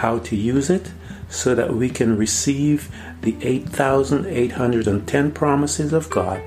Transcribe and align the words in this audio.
how 0.00 0.18
to 0.18 0.36
use 0.36 0.70
it, 0.70 0.92
so 1.28 1.54
that 1.54 1.74
we 1.74 1.88
can 1.88 2.16
receive 2.16 2.90
the 3.22 3.36
8,810 3.40 5.30
promises 5.32 5.92
of 5.92 6.10
God, 6.10 6.42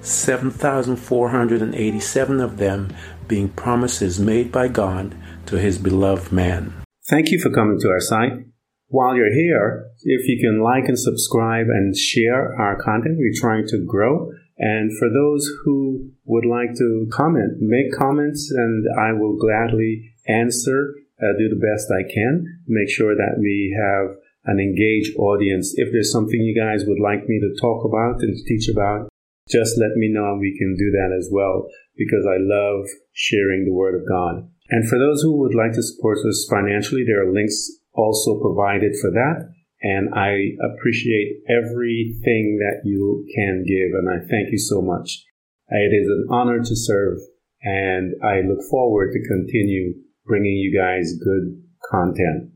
7,487 0.00 2.40
of 2.40 2.58
them 2.58 2.94
being 3.26 3.48
promises 3.48 4.20
made 4.20 4.52
by 4.52 4.68
God 4.68 5.16
to 5.46 5.58
his 5.58 5.78
beloved 5.78 6.30
man. 6.32 6.72
Thank 7.08 7.30
you 7.30 7.40
for 7.40 7.50
coming 7.50 7.78
to 7.80 7.88
our 7.88 8.00
site. 8.00 8.44
While 8.86 9.16
you're 9.16 9.32
here, 9.32 9.86
if 10.02 10.28
you 10.28 10.38
can 10.40 10.60
like 10.62 10.88
and 10.88 10.98
subscribe 10.98 11.66
and 11.68 11.96
share 11.96 12.54
our 12.60 12.76
content, 12.82 13.18
we're 13.18 13.32
trying 13.34 13.66
to 13.68 13.78
grow. 13.86 14.32
And 14.58 14.92
for 14.98 15.08
those 15.08 15.48
who 15.64 16.10
would 16.24 16.44
like 16.44 16.74
to 16.76 17.08
comment, 17.12 17.60
make 17.60 17.92
comments 17.96 18.50
and 18.50 18.84
I 18.98 19.12
will 19.12 19.36
gladly 19.38 20.12
answer, 20.26 20.96
uh, 21.20 21.36
do 21.38 21.48
the 21.48 21.60
best 21.60 21.92
I 21.92 22.02
can, 22.08 22.64
make 22.66 22.88
sure 22.88 23.14
that 23.14 23.38
we 23.38 23.76
have 23.76 24.16
an 24.44 24.58
engaged 24.58 25.16
audience. 25.16 25.74
If 25.76 25.92
there's 25.92 26.12
something 26.12 26.40
you 26.40 26.56
guys 26.56 26.84
would 26.86 27.00
like 27.00 27.28
me 27.28 27.38
to 27.40 27.60
talk 27.60 27.84
about 27.84 28.22
and 28.22 28.34
teach 28.46 28.68
about, 28.68 29.08
just 29.48 29.78
let 29.78 29.96
me 29.96 30.08
know 30.08 30.32
and 30.32 30.40
we 30.40 30.56
can 30.56 30.76
do 30.78 30.90
that 30.92 31.12
as 31.16 31.28
well 31.30 31.68
because 31.96 32.24
I 32.24 32.38
love 32.38 32.86
sharing 33.12 33.64
the 33.64 33.74
Word 33.74 33.94
of 33.94 34.08
God. 34.08 34.48
And 34.70 34.88
for 34.88 34.98
those 34.98 35.20
who 35.22 35.36
would 35.38 35.54
like 35.54 35.72
to 35.72 35.82
support 35.82 36.18
us 36.24 36.46
financially, 36.48 37.04
there 37.04 37.26
are 37.26 37.32
links 37.32 37.68
also 37.92 38.40
provided 38.40 38.94
for 39.00 39.10
that. 39.10 39.50
And 39.82 40.14
I 40.14 40.54
appreciate 40.62 41.42
everything 41.48 42.60
that 42.60 42.82
you 42.84 43.26
can 43.34 43.64
give. 43.66 43.92
And 43.98 44.08
I 44.08 44.24
thank 44.30 44.52
you 44.52 44.58
so 44.58 44.80
much. 44.80 45.24
It 45.68 45.92
is 45.92 46.06
an 46.06 46.28
honor 46.30 46.58
to 46.58 46.76
serve. 46.76 47.18
And 47.62 48.14
I 48.22 48.40
look 48.40 48.60
forward 48.70 49.12
to 49.12 49.28
continue 49.28 49.94
bringing 50.30 50.54
you 50.62 50.70
guys 50.70 51.18
good 51.18 51.60
content. 51.90 52.54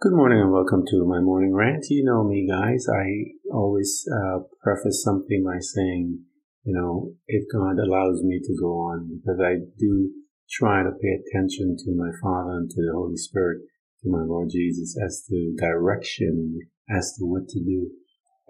Good 0.00 0.12
morning 0.12 0.40
and 0.40 0.50
welcome 0.50 0.82
to 0.90 1.06
my 1.06 1.20
morning 1.20 1.54
rant. 1.54 1.84
You 1.88 2.02
know 2.04 2.24
me, 2.24 2.48
guys. 2.50 2.86
I 2.90 3.30
always 3.54 4.04
uh, 4.10 4.40
preface 4.60 5.00
something 5.04 5.44
by 5.46 5.60
saying, 5.60 6.18
you 6.64 6.74
know, 6.74 7.12
if 7.28 7.44
God 7.46 7.78
allows 7.78 8.24
me 8.24 8.40
to 8.42 8.56
go 8.60 8.72
on, 8.90 9.06
because 9.06 9.38
I 9.38 9.62
do 9.78 10.10
try 10.50 10.82
to 10.82 10.90
pay 10.90 11.14
attention 11.14 11.76
to 11.78 11.94
my 11.94 12.10
Father 12.20 12.58
and 12.58 12.68
to 12.68 12.82
the 12.82 12.92
Holy 12.92 13.18
Spirit, 13.18 13.60
to 14.02 14.10
my 14.10 14.24
Lord 14.26 14.48
Jesus, 14.50 14.98
as 14.98 15.24
to 15.30 15.54
direction, 15.56 16.58
as 16.90 17.14
to 17.18 17.24
what 17.24 17.46
to 17.50 17.60
do, 17.60 17.88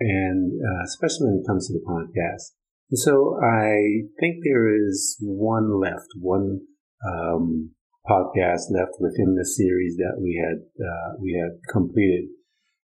and 0.01 0.51
uh, 0.51 0.85
especially 0.85 1.27
when 1.27 1.43
it 1.45 1.47
comes 1.47 1.69
to 1.69 1.75
the 1.75 1.85
podcast. 1.85 2.57
And 2.91 2.99
so 2.99 3.39
I 3.45 4.09
think 4.19 4.37
there 4.43 4.75
is 4.75 5.19
one 5.21 5.79
left, 5.79 6.09
one 6.19 6.61
um, 7.07 7.75
podcast 8.09 8.71
left 8.71 8.93
within 9.01 9.35
the 9.35 9.45
series 9.45 9.97
that 9.97 10.21
we 10.21 10.37
had 10.37 10.61
uh, 10.79 11.17
we 11.21 11.33
had 11.41 11.59
completed. 11.73 12.29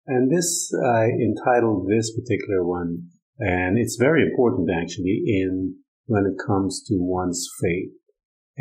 And 0.08 0.32
this 0.32 0.72
I 0.74 1.06
entitled 1.06 1.88
this 1.88 2.16
particular 2.16 2.66
one, 2.66 3.04
and 3.38 3.78
it's 3.78 3.98
very 4.00 4.24
important 4.24 4.70
actually 4.72 5.24
in 5.26 5.76
when 6.06 6.26
it 6.26 6.44
comes 6.46 6.84
to 6.88 6.96
one's 6.98 7.48
faith. 7.62 7.92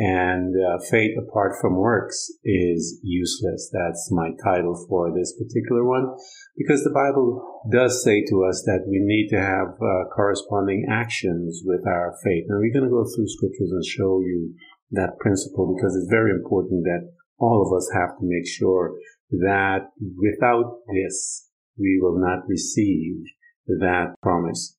And 0.01 0.55
uh, 0.55 0.79
faith 0.89 1.11
apart 1.19 1.55
from 1.59 1.75
works 1.75 2.31
is 2.45 3.01
useless. 3.03 3.69
That's 3.73 4.07
my 4.11 4.29
title 4.41 4.73
for 4.87 5.11
this 5.13 5.35
particular 5.37 5.83
one, 5.83 6.15
because 6.55 6.85
the 6.85 6.95
Bible 6.95 7.43
does 7.69 8.01
say 8.01 8.23
to 8.29 8.45
us 8.45 8.63
that 8.65 8.85
we 8.87 8.99
need 9.01 9.27
to 9.31 9.41
have 9.41 9.75
uh, 9.75 10.07
corresponding 10.15 10.87
actions 10.89 11.63
with 11.65 11.85
our 11.85 12.15
faith. 12.23 12.45
And 12.47 12.59
we're 12.59 12.71
going 12.71 12.87
to 12.87 12.95
go 12.95 13.03
through 13.03 13.27
scriptures 13.27 13.71
and 13.71 13.83
show 13.83 14.21
you 14.21 14.55
that 14.91 15.17
principle 15.19 15.75
because 15.75 15.95
it's 15.95 16.09
very 16.09 16.31
important 16.31 16.83
that 16.83 17.11
all 17.37 17.65
of 17.65 17.75
us 17.75 17.89
have 17.93 18.17
to 18.17 18.25
make 18.25 18.47
sure 18.47 18.95
that 19.31 19.89
without 20.17 20.81
this, 20.91 21.47
we 21.77 21.99
will 22.01 22.19
not 22.19 22.47
receive 22.47 23.23
that 23.67 24.15
promise. 24.21 24.75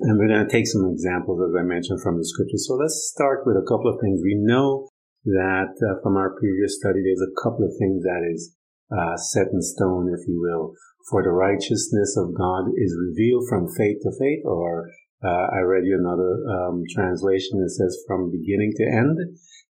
And 0.00 0.18
we're 0.18 0.28
going 0.28 0.46
to 0.46 0.52
take 0.52 0.66
some 0.66 0.86
examples, 0.86 1.40
as 1.42 1.54
I 1.58 1.64
mentioned, 1.64 2.02
from 2.02 2.18
the 2.18 2.26
scripture. 2.26 2.58
So 2.58 2.74
let's 2.74 3.10
start 3.14 3.42
with 3.46 3.56
a 3.56 3.66
couple 3.66 3.90
of 3.90 3.98
things. 4.00 4.20
We 4.22 4.38
know 4.38 4.88
that 5.24 5.74
uh, 5.74 5.98
from 6.02 6.16
our 6.16 6.38
previous 6.38 6.78
study, 6.78 7.02
there's 7.02 7.24
a 7.24 7.34
couple 7.42 7.66
of 7.66 7.74
things 7.78 8.02
that 8.04 8.22
is 8.22 8.54
uh, 8.94 9.16
set 9.16 9.50
in 9.52 9.62
stone, 9.62 10.14
if 10.14 10.26
you 10.28 10.38
will. 10.38 10.74
For 11.10 11.22
the 11.22 11.34
righteousness 11.34 12.16
of 12.16 12.36
God 12.36 12.70
is 12.76 12.94
revealed 12.94 13.48
from 13.48 13.66
faith 13.74 13.98
to 14.02 14.12
faith, 14.18 14.44
or 14.44 14.90
uh, 15.24 15.46
I 15.52 15.60
read 15.66 15.84
you 15.84 15.98
another 15.98 16.38
um, 16.46 16.84
translation 16.94 17.60
that 17.60 17.70
says, 17.70 18.04
from 18.06 18.30
beginning 18.30 18.72
to 18.76 18.84
end, 18.84 19.18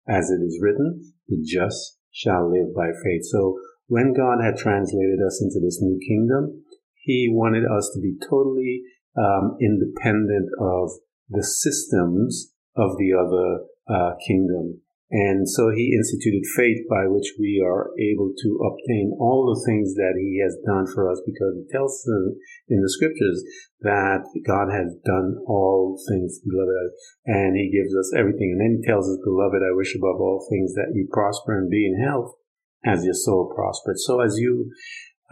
as 0.08 0.30
it 0.30 0.42
is 0.44 0.58
written, 0.60 1.12
the 1.28 1.42
just 1.44 1.98
shall 2.10 2.50
live 2.50 2.74
by 2.74 2.88
faith. 3.04 3.24
So 3.24 3.58
when 3.86 4.12
God 4.12 4.44
had 4.44 4.56
translated 4.56 5.20
us 5.26 5.40
into 5.42 5.64
this 5.64 5.80
new 5.80 5.98
kingdom, 6.06 6.64
he 6.94 7.28
wanted 7.30 7.64
us 7.64 7.90
to 7.94 8.00
be 8.00 8.16
totally 8.28 8.82
um, 9.16 9.56
independent 9.60 10.50
of 10.60 10.90
the 11.30 11.42
systems 11.42 12.52
of 12.76 12.96
the 12.98 13.12
other 13.12 13.64
uh, 13.88 14.14
kingdom. 14.26 14.82
And 15.10 15.48
so 15.48 15.70
he 15.72 15.96
instituted 15.96 16.44
faith 16.54 16.84
by 16.88 17.08
which 17.08 17.32
we 17.38 17.64
are 17.64 17.96
able 17.96 18.28
to 18.36 18.50
obtain 18.60 19.16
all 19.18 19.48
the 19.48 19.64
things 19.64 19.94
that 19.94 20.20
he 20.20 20.40
has 20.44 20.56
done 20.66 20.84
for 20.92 21.10
us 21.10 21.22
because 21.24 21.56
he 21.56 21.64
tells 21.72 22.04
in 22.68 22.82
the 22.82 22.92
scriptures 22.92 23.42
that 23.80 24.28
God 24.46 24.68
has 24.68 24.92
done 25.06 25.40
all 25.48 25.96
things, 26.10 26.40
beloved, 26.44 26.92
and 27.24 27.56
he 27.56 27.72
gives 27.72 27.96
us 27.96 28.12
everything. 28.12 28.52
And 28.52 28.60
then 28.60 28.80
he 28.80 28.86
tells 28.86 29.08
us, 29.08 29.16
beloved, 29.24 29.64
I 29.64 29.72
wish 29.72 29.96
above 29.96 30.20
all 30.20 30.46
things 30.50 30.74
that 30.74 30.92
you 30.92 31.08
prosper 31.10 31.56
and 31.56 31.70
be 31.70 31.86
in 31.86 32.04
health 32.04 32.34
as 32.84 33.04
your 33.04 33.14
soul 33.14 33.50
prospers. 33.54 34.04
So 34.06 34.20
as 34.20 34.36
you 34.36 34.70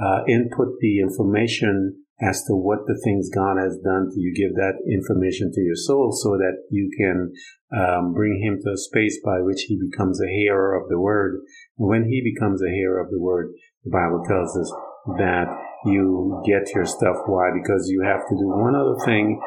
uh, 0.00 0.24
input 0.26 0.80
the 0.80 1.00
information 1.00 2.05
as 2.20 2.42
to 2.44 2.54
what 2.56 2.86
the 2.86 2.98
things 3.04 3.28
God 3.28 3.58
has 3.58 3.76
done 3.84 4.08
to 4.08 4.18
you. 4.20 4.32
Give 4.32 4.54
that 4.56 4.80
information 4.88 5.52
to 5.52 5.60
your 5.60 5.76
soul 5.76 6.12
so 6.12 6.36
that 6.38 6.64
you 6.70 6.90
can 6.96 7.32
um, 7.76 8.14
bring 8.14 8.40
him 8.42 8.58
to 8.62 8.72
a 8.72 8.76
space 8.76 9.20
by 9.24 9.40
which 9.40 9.62
he 9.68 9.78
becomes 9.78 10.20
a 10.20 10.32
hearer 10.32 10.74
of 10.74 10.88
the 10.88 10.98
word. 10.98 11.40
And 11.78 11.88
when 11.88 12.04
he 12.04 12.22
becomes 12.24 12.62
a 12.62 12.72
hearer 12.72 13.00
of 13.00 13.10
the 13.10 13.20
word, 13.20 13.52
the 13.84 13.90
Bible 13.90 14.24
tells 14.26 14.56
us 14.56 14.72
that 15.18 15.46
you 15.84 16.42
get 16.46 16.74
your 16.74 16.86
stuff. 16.86 17.16
Why? 17.26 17.50
Because 17.54 17.88
you 17.88 18.02
have 18.02 18.26
to 18.28 18.34
do 18.34 18.48
one 18.48 18.74
other 18.74 18.96
thing 19.04 19.40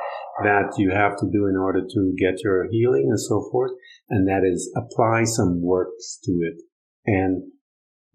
that 0.43 0.71
you 0.77 0.91
have 0.91 1.17
to 1.17 1.27
do 1.31 1.47
in 1.47 1.57
order 1.57 1.81
to 1.81 2.15
get 2.17 2.43
your 2.43 2.67
healing 2.71 3.07
and 3.09 3.19
so 3.19 3.49
forth, 3.51 3.71
and 4.09 4.27
that 4.27 4.47
is 4.47 4.71
apply 4.77 5.23
some 5.25 5.61
works 5.61 6.19
to 6.23 6.31
it. 6.31 6.61
And 7.05 7.51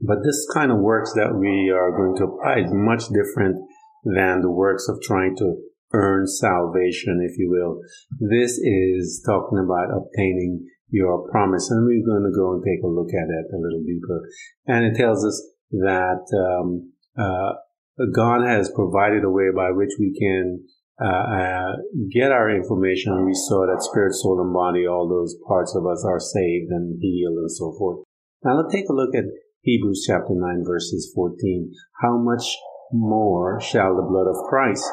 but 0.01 0.19
this 0.25 0.47
kind 0.53 0.73
of 0.73 0.79
works 0.79 1.13
that 1.15 1.35
we 1.35 1.71
are 1.71 1.91
going 1.91 2.17
to 2.17 2.25
apply 2.25 2.65
is 2.65 2.71
much 2.73 3.05
different 3.09 3.57
than 4.05 4.41
the 4.41 4.51
works 4.51 4.89
of 4.89 5.01
trying 5.03 5.37
to 5.37 5.57
earn 5.93 6.27
salvation, 6.27 7.25
if 7.29 7.39
you 7.39 7.51
will. 7.51 7.81
This 8.21 8.59
is 8.59 9.23
talking 9.25 9.59
about 9.59 9.95
obtaining 9.95 10.67
your 10.91 11.29
promise. 11.31 11.71
And 11.71 11.87
we're 11.87 12.07
going 12.07 12.31
to 12.31 12.37
go 12.37 12.53
and 12.53 12.63
take 12.63 12.83
a 12.85 12.89
look 12.89 13.09
at 13.09 13.29
it 13.31 13.55
a 13.55 13.59
little 13.59 13.83
deeper. 13.83 14.21
And 14.67 14.85
it 14.85 14.97
tells 14.97 15.25
us 15.25 15.43
that 15.71 16.25
um, 16.35 16.93
uh, 17.19 17.55
God 18.15 18.47
has 18.47 18.71
provided 18.75 19.25
a 19.25 19.31
way 19.31 19.51
by 19.55 19.71
which 19.71 19.93
we 19.99 20.15
can 20.19 20.65
uh, 21.03 21.07
uh, 21.07 21.73
get 22.13 22.31
our 22.31 22.51
information. 22.51 23.27
We 23.27 23.35
saw 23.35 23.67
that 23.67 23.83
spirit, 23.83 24.15
soul, 24.15 24.41
and 24.41 24.53
body, 24.53 24.87
all 24.87 25.09
those 25.09 25.35
parts 25.47 25.75
of 25.75 25.87
us 25.87 26.05
are 26.07 26.21
saved 26.21 26.71
and 26.71 26.99
healed 27.01 27.39
and 27.39 27.51
so 27.51 27.75
forth. 27.79 28.05
Now 28.45 28.61
let's 28.61 28.75
take 28.75 28.89
a 28.89 28.93
look 28.93 29.15
at 29.15 29.25
Hebrews 29.63 30.05
chapter 30.07 30.35
9 30.35 30.63
verses 30.65 31.11
14. 31.15 31.73
How 32.03 32.19
much 32.19 32.45
more 32.95 33.61
shall 33.61 33.97
the 33.97 34.07
blood 34.07 34.31
of 34.31 34.49
Christ, 34.49 34.87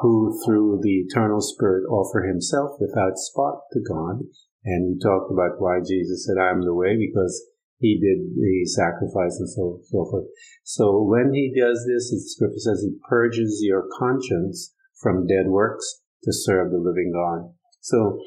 who 0.00 0.38
through 0.46 0.78
the 0.82 1.02
eternal 1.02 1.40
Spirit 1.40 1.84
offer 1.90 2.22
himself 2.22 2.78
without 2.78 3.18
spot 3.18 3.62
to 3.72 3.80
God, 3.80 4.20
And 4.64 4.86
we 4.86 4.98
talked 5.02 5.32
about 5.32 5.60
why 5.60 5.80
Jesus 5.80 6.24
said, 6.24 6.40
I 6.40 6.50
am 6.50 6.62
the 6.62 6.74
way, 6.74 6.96
because 6.96 7.34
he 7.80 7.98
did 7.98 8.34
the 8.34 8.64
sacrifice 8.66 9.38
and 9.38 9.48
so, 9.48 9.80
so 9.84 10.06
forth. 10.10 10.26
So 10.64 11.02
when 11.02 11.32
he 11.32 11.52
does 11.54 11.84
this, 11.86 12.10
the 12.10 12.20
scripture 12.20 12.58
says 12.58 12.82
he 12.82 12.98
purges 13.08 13.60
your 13.62 13.84
conscience 13.98 14.74
from 15.00 15.26
dead 15.26 15.46
works 15.46 16.00
to 16.24 16.32
serve 16.32 16.70
the 16.70 16.78
living 16.78 17.12
God. 17.14 17.52
So 17.80 18.20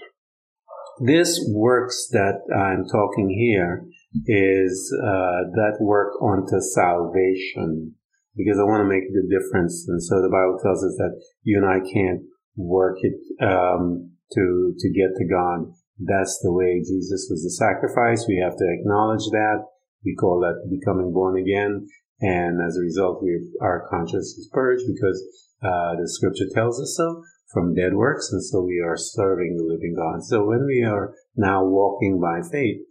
this 1.05 1.39
works 1.49 2.07
that 2.11 2.39
I'm 2.53 2.85
talking 2.85 3.29
here 3.29 3.85
is 4.25 4.93
uh, 5.03 5.51
that 5.55 5.77
work 5.79 6.13
unto 6.21 6.59
salvation 6.59 7.95
because 8.35 8.57
I 8.59 8.63
want 8.63 8.81
to 8.81 8.89
make 8.89 9.07
the 9.11 9.27
difference. 9.27 9.85
And 9.87 10.01
so 10.01 10.21
the 10.21 10.31
Bible 10.31 10.59
tells 10.61 10.83
us 10.83 10.95
that 10.97 11.19
you 11.43 11.57
and 11.59 11.67
I 11.67 11.79
can't 11.83 12.23
work 12.55 12.97
it 13.01 13.17
um, 13.43 14.11
to 14.33 14.73
to 14.77 14.87
get 14.91 15.15
to 15.17 15.25
God. 15.27 15.71
That's 15.99 16.39
the 16.41 16.53
way 16.53 16.79
Jesus 16.79 17.27
was 17.29 17.43
the 17.43 17.53
sacrifice. 17.53 18.25
We 18.27 18.41
have 18.43 18.57
to 18.57 18.67
acknowledge 18.79 19.27
that. 19.31 19.65
We 20.03 20.15
call 20.15 20.39
that 20.41 20.65
becoming 20.69 21.13
born 21.13 21.37
again. 21.37 21.87
And 22.21 22.61
as 22.61 22.77
a 22.77 22.81
result, 22.81 23.21
we 23.21 23.37
our 23.61 23.87
conscience 23.89 24.37
is 24.37 24.49
purged 24.51 24.83
because 24.87 25.21
uh, 25.61 25.97
the 26.01 26.09
Scripture 26.09 26.49
tells 26.53 26.81
us 26.81 26.95
so 26.97 27.23
from 27.51 27.75
dead 27.75 27.93
works, 27.93 28.31
and 28.31 28.43
so 28.43 28.61
we 28.61 28.79
are 28.79 28.95
serving 28.95 29.57
the 29.57 29.63
living 29.63 29.93
God. 29.95 30.23
So 30.23 30.45
when 30.45 30.65
we 30.65 30.83
are 30.83 31.13
now 31.35 31.65
walking 31.65 32.19
by 32.19 32.47
faith, 32.49 32.81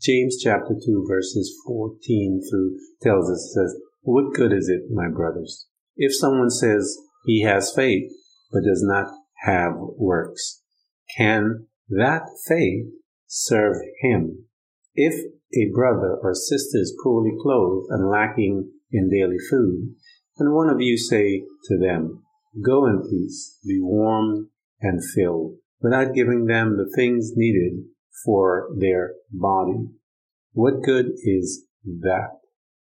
James 0.00 0.36
chapter 0.42 0.74
2 0.74 1.06
verses 1.08 1.54
14 1.66 2.42
through 2.50 2.78
tells 3.02 3.30
us, 3.30 3.52
says, 3.54 3.76
What 4.02 4.34
good 4.34 4.52
is 4.52 4.68
it, 4.68 4.90
my 4.90 5.08
brothers, 5.08 5.66
if 5.96 6.14
someone 6.14 6.50
says 6.50 6.96
he 7.26 7.42
has 7.42 7.72
faith, 7.74 8.10
but 8.50 8.62
does 8.64 8.82
not 8.82 9.12
have 9.44 9.74
works? 9.76 10.62
Can 11.16 11.66
that 11.88 12.22
faith 12.48 12.86
serve 13.26 13.76
him? 14.02 14.46
If 14.94 15.14
a 15.54 15.70
brother 15.74 16.16
or 16.22 16.34
sister 16.34 16.78
is 16.78 16.96
poorly 17.02 17.32
clothed 17.42 17.88
and 17.90 18.08
lacking 18.08 18.72
in 18.90 19.10
daily 19.10 19.38
food, 19.50 19.94
and 20.38 20.54
one 20.54 20.70
of 20.70 20.80
you 20.80 20.96
say 20.96 21.44
to 21.64 21.78
them, 21.78 22.24
Go 22.64 22.86
in 22.86 23.02
peace, 23.08 23.58
be 23.66 23.78
warmed 23.80 24.48
and 24.80 25.00
filled, 25.14 25.56
without 25.80 26.14
giving 26.14 26.46
them 26.46 26.76
the 26.76 26.90
things 26.96 27.32
needed 27.36 27.84
for 28.24 28.70
their 28.78 29.12
body. 29.30 29.88
What 30.52 30.82
good 30.82 31.12
is 31.22 31.66
that? 31.84 32.39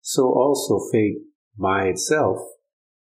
So 0.07 0.24
also 0.24 0.80
faith 0.89 1.18
by 1.59 1.88
itself, 1.88 2.38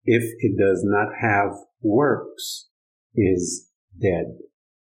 if 0.05 0.23
it 0.39 0.57
does 0.57 0.85
not 0.85 1.09
have 1.21 1.57
works, 1.83 2.69
is 3.17 3.69
dead. 4.01 4.39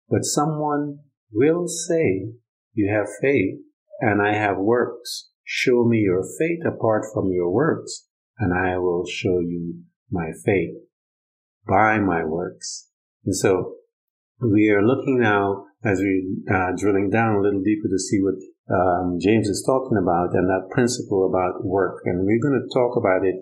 But 0.09 0.25
someone 0.25 1.01
will 1.31 1.69
say, 1.69 2.33
You 2.73 2.91
have 2.91 3.09
faith, 3.21 3.59
and 4.01 4.23
I 4.23 4.33
have 4.33 4.57
works. 4.57 5.29
Show 5.45 5.85
me 5.85 5.99
your 5.99 6.25
faith 6.39 6.61
apart 6.67 7.05
from 7.13 7.31
your 7.31 7.51
works, 7.51 8.07
and 8.39 8.55
I 8.55 8.79
will 8.79 9.05
show 9.07 9.41
you 9.41 9.83
my 10.11 10.31
faith 10.47 10.77
by 11.67 11.99
my 11.99 12.25
works. 12.25 12.89
And 13.27 13.37
so 13.37 13.75
we 14.41 14.71
are 14.71 14.83
looking 14.83 15.21
now 15.21 15.67
as 15.85 16.01
we 16.01 16.39
uh, 16.51 16.73
drilling 16.75 17.11
down 17.11 17.35
a 17.35 17.43
little 17.43 17.63
deeper 17.63 17.89
to 17.89 17.99
see 17.99 18.23
what 18.23 18.37
um, 18.71 19.19
James 19.21 19.49
is 19.49 19.65
talking 19.65 19.97
about 19.97 20.35
and 20.35 20.49
that 20.49 20.69
principle 20.71 21.27
about 21.29 21.65
work. 21.65 22.03
And 22.05 22.25
we're 22.25 22.43
going 22.43 22.61
to 22.61 22.75
talk 22.75 22.97
about 22.97 23.25
it. 23.25 23.37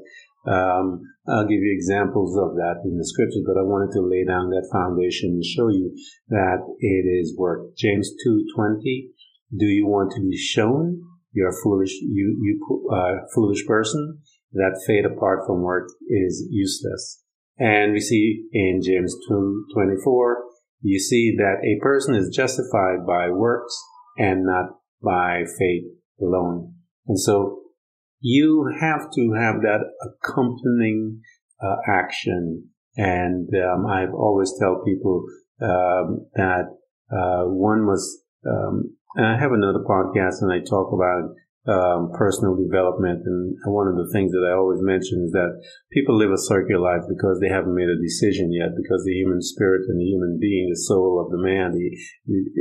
Um, 0.46 1.02
I'll 1.28 1.46
give 1.46 1.58
you 1.58 1.75
examples 1.75 2.38
of 2.38 2.55
that 2.55 2.82
in 2.84 2.96
the 2.99 3.06
scriptures, 3.06 3.43
but 3.46 3.58
I 3.58 3.67
wanted 3.67 3.93
to 3.94 4.06
lay 4.06 4.25
down 4.25 4.50
that 4.50 4.70
foundation 4.70 5.31
and 5.31 5.44
show 5.44 5.69
you 5.69 5.90
that 6.28 6.62
it 6.78 7.05
is 7.06 7.37
work. 7.37 7.76
James 7.76 8.11
two 8.23 8.46
twenty. 8.55 9.11
Do 9.50 9.67
you 9.67 9.87
want 9.87 10.12
to 10.12 10.20
be 10.20 10.37
shown 10.37 11.02
you're 11.32 11.50
a 11.50 11.62
foolish 11.62 11.93
you 12.00 12.38
you 12.40 12.90
uh, 12.93 13.26
foolish 13.34 13.67
person? 13.67 14.19
That 14.52 14.81
faith 14.87 15.05
apart 15.05 15.40
from 15.46 15.62
work 15.62 15.88
is 16.08 16.46
useless. 16.50 17.22
And 17.58 17.93
we 17.93 18.00
see 18.00 18.44
in 18.52 18.81
James 18.84 19.17
2:24, 19.29 20.34
you 20.82 20.99
see 21.00 21.34
that 21.37 21.56
a 21.64 21.82
person 21.82 22.14
is 22.14 22.34
justified 22.34 23.06
by 23.06 23.31
works 23.31 23.76
and 24.17 24.44
not 24.44 24.79
by 25.06 25.44
faith 25.58 25.87
alone. 26.20 26.75
And 27.06 27.19
so 27.19 27.61
you 28.20 28.67
have 28.81 29.11
to 29.14 29.32
have 29.38 29.56
that 29.62 29.82
accompanying 30.03 31.20
uh, 31.62 31.76
action. 31.88 32.70
And 32.97 33.49
um, 33.55 33.87
I've 33.87 34.14
always 34.14 34.53
tell 34.58 34.82
people 34.85 35.25
um, 35.62 36.26
that 36.35 36.67
uh, 37.12 37.44
one 37.47 37.87
must. 37.87 38.08
Um, 38.44 38.97
I 39.19 39.38
have 39.38 39.53
another 39.53 39.85
podcast, 39.88 40.43
and 40.43 40.53
I 40.53 40.61
talk 40.61 40.93
about 40.93 41.25
um, 41.69 42.11
personal 42.12 42.56
development. 42.56 43.23
And 43.25 43.56
one 43.67 43.88
of 43.88 43.97
the 43.97 44.11
things 44.12 44.32
that 44.32 44.47
I 44.49 44.56
always 44.56 44.81
mention 44.82 45.25
is 45.25 45.32
that 45.32 45.61
people 45.93 46.17
live 46.17 46.32
a 46.32 46.47
circular 46.50 46.81
life 46.81 47.05
because 47.08 47.41
they 47.41 47.49
haven't 47.49 47.75
made 47.75 47.88
a 47.88 48.03
decision 48.03 48.53
yet, 48.53 48.76
because 48.76 49.05
the 49.05 49.17
human 49.17 49.43
spirit 49.43 49.82
and 49.88 49.99
the 50.00 50.05
human 50.05 50.38
being, 50.41 50.69
the 50.70 50.85
soul 50.88 51.23
of 51.25 51.31
the 51.31 51.43
man, 51.43 51.73
the, 51.73 51.88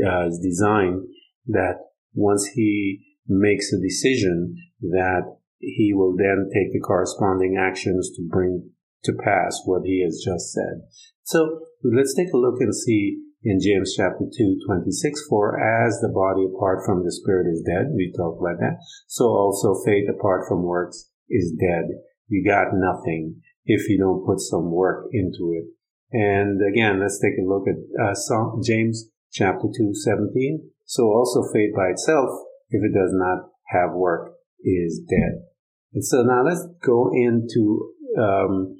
uh, 0.08 0.28
is 0.28 0.40
designed 0.40 1.02
that 1.48 1.78
once 2.16 2.46
he 2.56 3.02
makes 3.28 3.72
a 3.72 3.82
decision 3.82 4.56
that 4.82 5.38
he 5.60 5.94
will 5.94 6.16
then 6.18 6.50
take 6.54 6.72
the 6.74 6.80
corresponding 6.80 7.58
actions 7.60 8.12
to 8.16 8.28
bring 8.28 8.70
to 9.04 9.14
pass 9.24 9.62
what 9.66 9.84
he 9.86 10.04
has 10.04 10.22
just 10.24 10.52
said. 10.52 10.82
So 11.24 11.60
let's 11.84 12.16
take 12.16 12.34
a 12.34 12.38
look 12.38 12.60
and 12.60 12.74
see 12.74 13.22
in 13.44 13.60
James 13.62 13.94
chapter 13.96 14.26
2, 14.26 14.58
26, 14.66 15.28
for 15.30 15.62
as 15.62 16.00
the 16.02 16.10
body 16.10 16.48
apart 16.50 16.80
from 16.84 17.04
the 17.06 17.12
spirit 17.12 17.46
is 17.46 17.62
dead, 17.62 17.94
we 17.96 18.12
talked 18.18 18.42
about 18.42 18.58
that, 18.60 18.78
so 19.08 19.26
also 19.26 19.76
faith 19.86 20.10
apart 20.10 20.46
from 20.48 20.64
works 20.64 21.12
is 21.30 21.54
dead. 21.60 21.86
You 22.28 22.44
got 22.44 22.74
nothing 22.74 23.42
if 23.66 23.88
you 23.88 24.00
don't 24.00 24.26
put 24.26 24.40
some 24.40 24.72
work 24.72 25.06
into 25.12 25.54
it. 25.54 25.66
And 26.12 26.60
again, 26.68 27.00
let's 27.00 27.20
take 27.20 27.38
a 27.38 27.48
look 27.48 27.66
at 27.68 27.78
uh, 28.02 28.62
James 28.64 29.12
chapter 29.32 29.68
2, 29.78 29.94
17. 29.94 30.72
So 30.86 31.04
also 31.06 31.42
faith 31.54 31.74
by 31.76 31.90
itself, 31.90 32.30
if 32.70 32.82
it 32.84 32.94
does 32.94 33.12
not 33.14 33.50
have 33.70 33.94
work, 33.94 34.34
is 34.64 35.02
dead. 35.10 35.46
And 35.94 36.04
so 36.04 36.24
now 36.24 36.44
let's 36.44 36.66
go 36.86 37.12
into 37.14 37.94
um, 38.18 38.78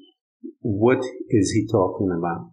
what 0.60 1.04
is 1.30 1.52
he 1.52 1.66
talking 1.70 2.10
about. 2.16 2.52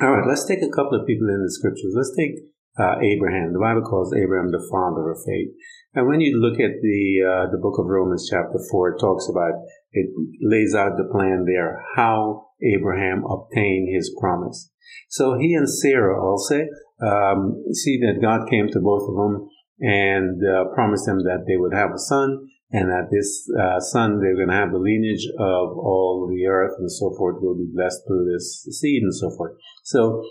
All 0.00 0.12
right, 0.12 0.28
let's 0.28 0.46
take 0.46 0.62
a 0.62 0.74
couple 0.74 0.98
of 0.98 1.06
people 1.06 1.28
in 1.28 1.42
the 1.42 1.52
scriptures. 1.52 1.92
Let's 1.94 2.16
take 2.16 2.32
uh, 2.78 2.96
Abraham. 3.00 3.52
The 3.52 3.60
Bible 3.60 3.82
calls 3.82 4.14
Abraham 4.14 4.50
the 4.50 4.66
father 4.70 5.10
of 5.10 5.18
faith. 5.26 5.52
And 5.94 6.08
when 6.08 6.20
you 6.20 6.40
look 6.40 6.58
at 6.58 6.80
the 6.80 7.00
uh, 7.20 7.50
the 7.50 7.60
book 7.60 7.78
of 7.78 7.86
Romans, 7.86 8.28
chapter 8.30 8.58
four, 8.70 8.94
it 8.94 9.00
talks 9.00 9.28
about 9.28 9.52
it 9.92 10.08
lays 10.40 10.74
out 10.74 10.96
the 10.96 11.08
plan 11.12 11.44
there 11.46 11.84
how 11.96 12.48
Abraham 12.62 13.24
obtained 13.28 13.94
his 13.94 14.14
promise. 14.18 14.70
So 15.08 15.36
he 15.38 15.54
and 15.54 15.68
Sarah 15.68 16.16
also 16.16 16.64
um, 17.02 17.62
see 17.72 17.98
that 18.00 18.22
God 18.22 18.48
came 18.48 18.68
to 18.68 18.80
both 18.80 19.08
of 19.08 19.16
them 19.16 19.48
and 19.80 20.40
uh, 20.44 20.72
promised 20.74 21.06
them 21.06 21.24
that 21.24 21.44
they 21.46 21.56
would 21.56 21.74
have 21.74 21.90
a 21.90 21.98
son 21.98 22.48
and 22.72 22.88
that 22.88 23.08
this 23.12 23.44
uh, 23.52 23.80
son, 23.80 24.20
they're 24.20 24.36
going 24.36 24.48
to 24.48 24.54
have 24.54 24.72
the 24.72 24.78
lineage 24.78 25.28
of 25.38 25.76
all 25.76 26.26
the 26.32 26.46
earth 26.46 26.72
and 26.78 26.90
so 26.90 27.12
forth, 27.18 27.36
will 27.40 27.56
be 27.56 27.68
blessed 27.72 28.00
through 28.06 28.32
this 28.32 28.66
seed 28.80 29.02
and 29.02 29.14
so 29.14 29.30
forth. 29.36 29.52
So, 29.84 30.22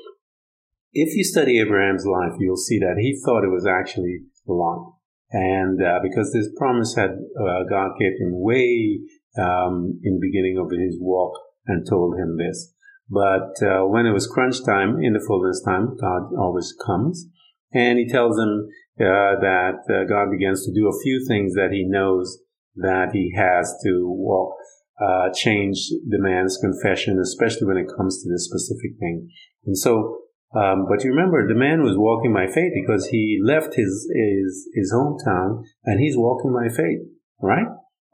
if 0.93 1.15
you 1.15 1.23
study 1.23 1.59
Abraham's 1.59 2.05
life, 2.05 2.33
you'll 2.39 2.57
see 2.57 2.79
that 2.79 2.97
he 2.99 3.17
thought 3.23 3.45
it 3.45 3.53
was 3.53 3.65
actually 3.65 4.25
Lot. 4.47 4.95
And 5.31 5.81
uh, 5.81 5.99
because 6.03 6.33
this 6.33 6.49
promise 6.57 6.95
had, 6.95 7.11
uh, 7.11 7.63
God 7.69 7.91
gave 7.97 8.19
him 8.19 8.41
way 8.41 8.99
um, 9.37 9.99
in 10.03 10.15
the 10.15 10.19
beginning 10.19 10.57
of 10.57 10.69
his 10.71 10.97
walk 10.99 11.33
and 11.67 11.87
told 11.87 12.17
him 12.17 12.37
this. 12.37 12.73
But 13.11 13.59
uh, 13.61 13.85
when 13.87 14.05
it 14.05 14.13
was 14.13 14.25
crunch 14.25 14.63
time, 14.63 14.99
in 15.03 15.13
the 15.13 15.23
fullness 15.27 15.61
time, 15.63 15.97
God 15.99 16.31
always 16.39 16.73
comes. 16.85 17.27
And 17.73 17.99
he 17.99 18.07
tells 18.07 18.39
him 18.39 18.69
uh, 18.99 19.35
that 19.41 19.83
uh, 19.89 20.07
God 20.07 20.31
begins 20.31 20.65
to 20.65 20.73
do 20.73 20.87
a 20.87 21.01
few 21.03 21.25
things 21.27 21.53
that 21.55 21.71
he 21.71 21.83
knows 21.85 22.39
that 22.75 23.09
he 23.11 23.33
has 23.35 23.75
to 23.83 24.07
walk, 24.07 24.55
uh, 25.01 25.29
change 25.35 25.89
the 26.07 26.19
man's 26.19 26.57
confession, 26.57 27.19
especially 27.19 27.67
when 27.67 27.77
it 27.77 27.91
comes 27.97 28.23
to 28.23 28.29
this 28.31 28.45
specific 28.45 28.97
thing. 28.99 29.29
And 29.65 29.77
so, 29.77 30.19
um, 30.55 30.85
but 30.87 31.03
you 31.03 31.11
remember, 31.11 31.47
the 31.47 31.59
man 31.59 31.83
was 31.83 31.97
walking 31.97 32.33
by 32.33 32.47
faith 32.47 32.71
because 32.73 33.07
he 33.07 33.39
left 33.43 33.75
his 33.75 34.09
his 34.13 34.69
his 34.73 34.93
hometown 34.93 35.63
and 35.83 35.99
he's 35.99 36.15
walking 36.17 36.53
by 36.53 36.73
faith, 36.73 36.99
right? 37.41 37.67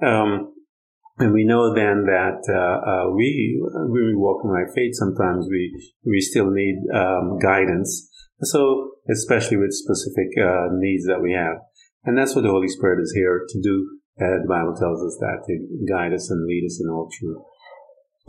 Um, 0.04 0.54
and 1.20 1.34
we 1.34 1.46
know 1.46 1.74
then 1.74 2.06
that 2.06 2.42
uh, 2.50 3.08
uh, 3.10 3.16
we 3.16 3.60
we 3.90 4.16
walking 4.16 4.52
by 4.52 4.72
faith. 4.74 4.94
Sometimes 4.94 5.48
we 5.50 5.74
we 6.06 6.22
still 6.22 6.52
need 6.52 6.76
um, 6.94 7.40
guidance 7.40 8.10
so, 8.44 8.92
especially 9.10 9.58
with 9.58 9.74
specific 9.74 10.30
uh, 10.38 10.68
needs 10.74 11.06
that 11.06 11.22
we 11.22 11.34
have. 11.34 11.58
And 12.04 12.18
that's 12.18 12.36
what 12.36 12.44
the 12.44 12.52
Holy 12.52 12.68
Spirit 12.68 13.02
is 13.02 13.14
here 13.16 13.46
to 13.48 13.62
do. 13.62 14.00
The 14.18 14.46
Bible 14.48 14.76
tells 14.76 15.04
us 15.04 15.18
that 15.20 15.44
to 15.46 15.86
guide 15.92 16.14
us 16.14 16.30
and 16.32 16.46
lead 16.48 16.66
us 16.66 16.82
in 16.82 16.90
all 16.90 17.10
truth. 17.20 17.38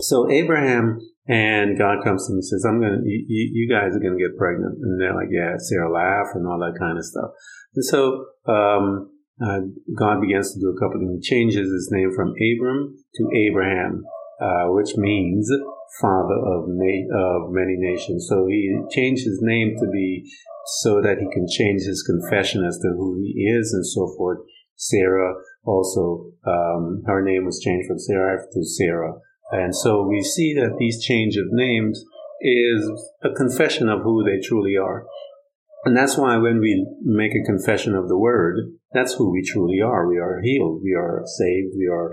So 0.00 0.30
Abraham 0.30 1.00
and 1.26 1.78
God 1.78 2.04
comes 2.04 2.26
to 2.26 2.32
him 2.32 2.36
and 2.36 2.44
says, 2.44 2.64
I'm 2.66 2.80
going 2.80 2.92
to, 2.92 3.02
you, 3.04 3.24
you 3.28 3.68
guys 3.68 3.96
are 3.96 4.00
going 4.00 4.16
to 4.16 4.22
get 4.22 4.36
pregnant. 4.36 4.78
And 4.80 5.00
they're 5.00 5.14
like, 5.14 5.28
yeah, 5.30 5.56
Sarah 5.56 5.92
laugh 5.92 6.28
and 6.34 6.46
all 6.46 6.58
that 6.58 6.78
kind 6.78 6.98
of 6.98 7.04
stuff. 7.04 7.30
And 7.74 7.84
so, 7.84 8.26
um, 8.46 9.10
uh, 9.42 9.60
God 9.96 10.20
begins 10.20 10.52
to 10.52 10.60
do 10.60 10.74
a 10.74 10.78
couple 10.78 10.96
of 10.96 11.08
things. 11.08 11.26
He 11.26 11.30
changes 11.30 11.70
his 11.70 11.88
name 11.92 12.10
from 12.14 12.34
Abram 12.34 12.96
to 13.14 13.30
Abraham, 13.34 14.04
uh, 14.40 14.66
which 14.74 14.96
means 14.96 15.50
father 16.00 16.34
of, 16.34 16.64
na- 16.68 17.08
of 17.14 17.50
many 17.50 17.76
nations. 17.76 18.26
So 18.28 18.46
he 18.46 18.76
changed 18.90 19.24
his 19.24 19.40
name 19.42 19.76
to 19.78 19.86
be 19.90 20.30
so 20.82 21.00
that 21.00 21.18
he 21.18 21.26
can 21.32 21.46
change 21.48 21.82
his 21.82 22.02
confession 22.02 22.64
as 22.64 22.78
to 22.78 22.88
who 22.96 23.16
he 23.16 23.42
is 23.44 23.72
and 23.72 23.86
so 23.86 24.12
forth. 24.16 24.38
Sarah 24.76 25.34
also, 25.64 26.30
um, 26.46 27.02
her 27.06 27.22
name 27.22 27.44
was 27.44 27.60
changed 27.60 27.88
from 27.88 27.98
Sarai 27.98 28.38
to 28.52 28.64
Sarah. 28.64 29.14
And 29.50 29.74
so 29.74 30.06
we 30.06 30.22
see 30.22 30.54
that 30.54 30.76
these 30.78 31.02
change 31.02 31.36
of 31.36 31.46
names 31.50 32.04
is 32.40 32.90
a 33.24 33.30
confession 33.30 33.88
of 33.88 34.02
who 34.02 34.22
they 34.22 34.40
truly 34.46 34.76
are. 34.76 35.04
And 35.84 35.96
that's 35.96 36.18
why 36.18 36.36
when 36.38 36.60
we 36.60 36.86
make 37.02 37.32
a 37.32 37.46
confession 37.46 37.94
of 37.94 38.08
the 38.08 38.18
word, 38.18 38.58
that's 38.92 39.14
who 39.14 39.30
we 39.30 39.42
truly 39.42 39.80
are. 39.80 40.08
We 40.08 40.18
are 40.18 40.40
healed. 40.42 40.82
We 40.82 40.92
are 40.94 41.22
saved. 41.24 41.74
We 41.76 41.86
are, 41.86 42.10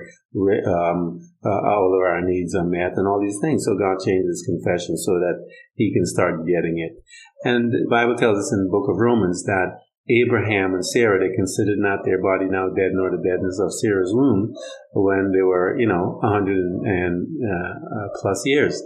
um, 0.69 1.19
uh, 1.43 1.49
all 1.49 1.91
of 1.95 2.05
our 2.05 2.21
needs 2.21 2.53
are 2.53 2.63
met 2.63 2.93
and 2.95 3.07
all 3.07 3.19
these 3.19 3.39
things. 3.41 3.65
So 3.65 3.75
God 3.77 4.05
changes 4.05 4.45
confession 4.45 4.97
so 4.97 5.13
that 5.13 5.43
he 5.73 5.91
can 5.93 6.05
start 6.05 6.45
getting 6.45 6.77
it. 6.77 7.01
And 7.43 7.71
the 7.71 7.87
Bible 7.89 8.15
tells 8.15 8.37
us 8.37 8.53
in 8.53 8.63
the 8.63 8.71
book 8.71 8.87
of 8.87 8.99
Romans 8.99 9.43
that 9.45 9.81
Abraham 10.09 10.73
and 10.75 10.85
Sarah, 10.85 11.19
they 11.19 11.35
considered 11.35 11.79
not 11.79 12.05
their 12.05 12.21
body 12.21 12.45
now 12.45 12.69
dead, 12.69 12.91
nor 12.93 13.09
the 13.09 13.23
deadness 13.23 13.59
of 13.59 13.73
Sarah's 13.73 14.13
womb 14.13 14.53
when 14.93 15.31
they 15.33 15.41
were, 15.41 15.79
you 15.79 15.87
know, 15.87 16.19
100 16.21 16.55
and 16.55 17.27
uh, 17.41 17.73
uh, 17.81 18.07
plus 18.21 18.43
years. 18.45 18.83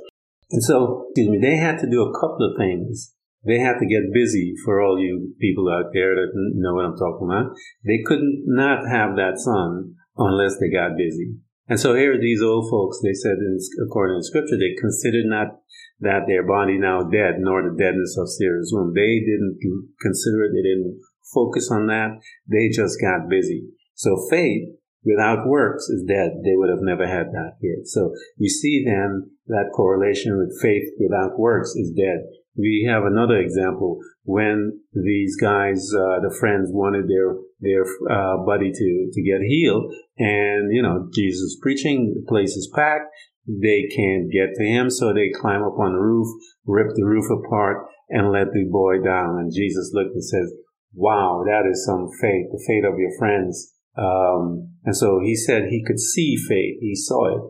And 0.51 0.63
so, 0.63 1.07
excuse 1.09 1.29
me, 1.29 1.39
they 1.41 1.57
had 1.57 1.79
to 1.79 1.89
do 1.89 2.01
a 2.01 2.13
couple 2.19 2.50
of 2.50 2.57
things. 2.57 3.13
They 3.46 3.60
had 3.60 3.79
to 3.79 3.88
get 3.88 4.13
busy 4.13 4.53
for 4.65 4.81
all 4.81 5.00
you 5.00 5.34
people 5.39 5.69
out 5.69 5.91
there 5.93 6.15
that 6.15 6.31
know 6.36 6.75
what 6.75 6.86
I'm 6.86 6.98
talking 6.98 7.27
about. 7.27 7.55
They 7.86 8.03
couldn't 8.05 8.43
not 8.48 8.88
have 8.91 9.15
that 9.15 9.39
son 9.39 9.96
unless 10.17 10.60
they 10.60 10.69
got 10.69 10.98
busy. 10.98 11.39
And 11.69 11.79
so 11.79 11.93
here 11.93 12.17
these 12.19 12.41
old 12.41 12.69
folks, 12.69 13.00
they 13.03 13.13
said, 13.13 13.38
in, 13.38 13.58
according 13.86 14.19
to 14.19 14.25
scripture, 14.25 14.58
they 14.58 14.74
considered 14.79 15.29
not 15.29 15.62
that 16.01 16.25
their 16.27 16.46
body 16.46 16.79
now 16.79 17.03
dead, 17.03 17.38
nor 17.39 17.62
the 17.62 17.77
deadness 17.77 18.17
of 18.17 18.27
Sarah's 18.27 18.72
womb. 18.74 18.93
They 18.96 19.22
didn't 19.22 19.60
consider 20.01 20.43
it. 20.43 20.51
They 20.51 20.65
didn't 20.65 21.00
focus 21.34 21.69
on 21.72 21.88
that. 21.88 22.19
They 22.50 22.69
just 22.74 23.00
got 23.00 23.29
busy. 23.29 23.69
So 23.93 24.17
faith 24.29 24.67
without 25.03 25.48
works 25.48 25.88
is 25.89 26.03
dead. 26.08 26.41
They 26.43 26.55
would 26.55 26.69
have 26.69 26.81
never 26.81 27.08
had 27.08 27.27
that 27.31 27.62
yet. 27.62 27.86
So 27.86 28.12
you 28.38 28.50
see 28.50 28.84
then 28.84 29.31
that 29.48 29.72
correlation 29.75 30.38
with 30.38 30.60
faith 30.62 30.89
without 31.00 31.38
works 31.38 31.75
is 31.75 31.93
dead. 31.96 32.25
We 32.58 32.88
have 32.89 33.03
another 33.03 33.38
example 33.38 34.00
when 34.24 34.82
these 34.94 35.36
guys, 35.39 35.91
uh, 35.94 36.20
the 36.22 36.36
friends 36.39 36.70
wanted 36.72 37.08
their, 37.08 37.36
their, 37.60 37.84
uh, 38.10 38.38
buddy 38.46 38.72
to, 38.72 39.10
to 39.13 39.22
get 39.22 39.41
healed 39.48 39.94
and, 40.18 40.74
you 40.74 40.82
know, 40.82 41.10
Jesus 41.13 41.58
preaching, 41.62 42.13
the 42.15 42.25
place 42.27 42.56
is 42.56 42.70
packed. 42.75 43.06
They 43.48 43.88
can't 43.96 44.32
get 44.32 44.53
to 44.56 44.63
him, 44.63 44.91
so 44.91 45.12
they 45.12 45.32
climb 45.34 45.63
up 45.63 45.79
on 45.79 45.94
the 45.94 46.00
roof, 46.00 46.27
rip 46.65 46.89
the 46.94 47.06
roof 47.06 47.25
apart, 47.32 47.88
and 48.10 48.32
let 48.32 48.53
the 48.53 48.70
boy 48.70 49.01
down. 49.03 49.39
And 49.39 49.51
Jesus 49.51 49.91
looked 49.91 50.13
and 50.13 50.24
says, 50.24 50.53
wow, 50.94 51.44
that 51.46 51.68
is 51.70 51.86
some 51.86 52.10
faith, 52.22 52.48
the 52.51 52.63
faith 52.68 52.84
of 52.86 53.00
your 53.00 53.18
friends. 53.18 53.74
Um, 53.98 54.75
and 54.86 54.96
so 54.96 55.20
he 55.24 55.36
said 55.36 55.63
he 55.65 55.84
could 55.86 56.00
see 56.00 56.36
faith. 56.36 56.77
He 56.79 56.96
saw 56.96 57.36
it 57.36 57.41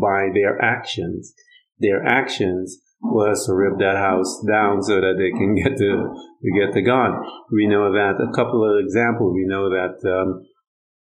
by 0.00 0.28
their 0.32 0.62
actions. 0.62 1.34
Their 1.78 2.04
actions 2.04 2.78
was 3.00 3.46
to 3.46 3.54
rip 3.54 3.78
that 3.78 3.96
house 3.96 4.42
down 4.46 4.82
so 4.82 4.96
that 5.00 5.16
they 5.18 5.30
can 5.30 5.54
get 5.62 5.76
to 5.78 6.10
get 6.56 6.74
to 6.74 6.82
God. 6.82 7.12
We 7.52 7.66
know 7.66 7.92
that 7.92 8.20
a 8.20 8.34
couple 8.34 8.64
of 8.64 8.84
examples. 8.84 9.34
We 9.34 9.46
know 9.46 9.70
that 9.70 9.98
um, 10.06 10.42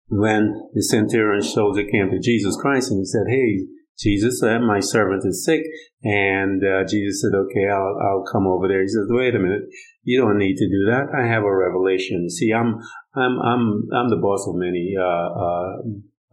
when 0.10 0.70
the 0.74 0.84
centurion 0.84 1.42
soldier 1.42 1.84
came 1.84 2.10
to 2.12 2.20
Jesus 2.20 2.56
Christ 2.56 2.92
and 2.92 3.00
he 3.00 3.06
said, 3.06 3.26
"Hey, 3.28 3.68
Jesus, 4.00 4.44
uh, 4.44 4.60
my 4.60 4.80
servant 4.80 5.24
is 5.26 5.44
sick. 5.44 5.62
And 6.04 6.62
uh, 6.64 6.86
Jesus 6.88 7.22
said, 7.22 7.36
okay, 7.36 7.68
I'll, 7.68 7.98
I'll 8.02 8.26
come 8.32 8.46
over 8.46 8.68
there. 8.68 8.82
He 8.82 8.88
says, 8.88 9.08
wait 9.10 9.36
a 9.36 9.40
minute. 9.40 9.64
You 10.04 10.22
don't 10.22 10.38
need 10.38 10.56
to 10.58 10.70
do 10.70 10.86
that. 10.92 11.10
I 11.18 11.26
have 11.28 11.44
a 11.44 11.56
revelation. 11.56 12.30
See, 12.30 12.54
I'm, 12.54 12.78
I'm, 13.16 13.40
I'm, 13.42 13.88
I'm 13.94 14.10
the 14.10 14.22
boss 14.22 14.48
of 14.48 14.56
many, 14.56 14.94
uh, 14.98 15.04
uh, 15.04 15.74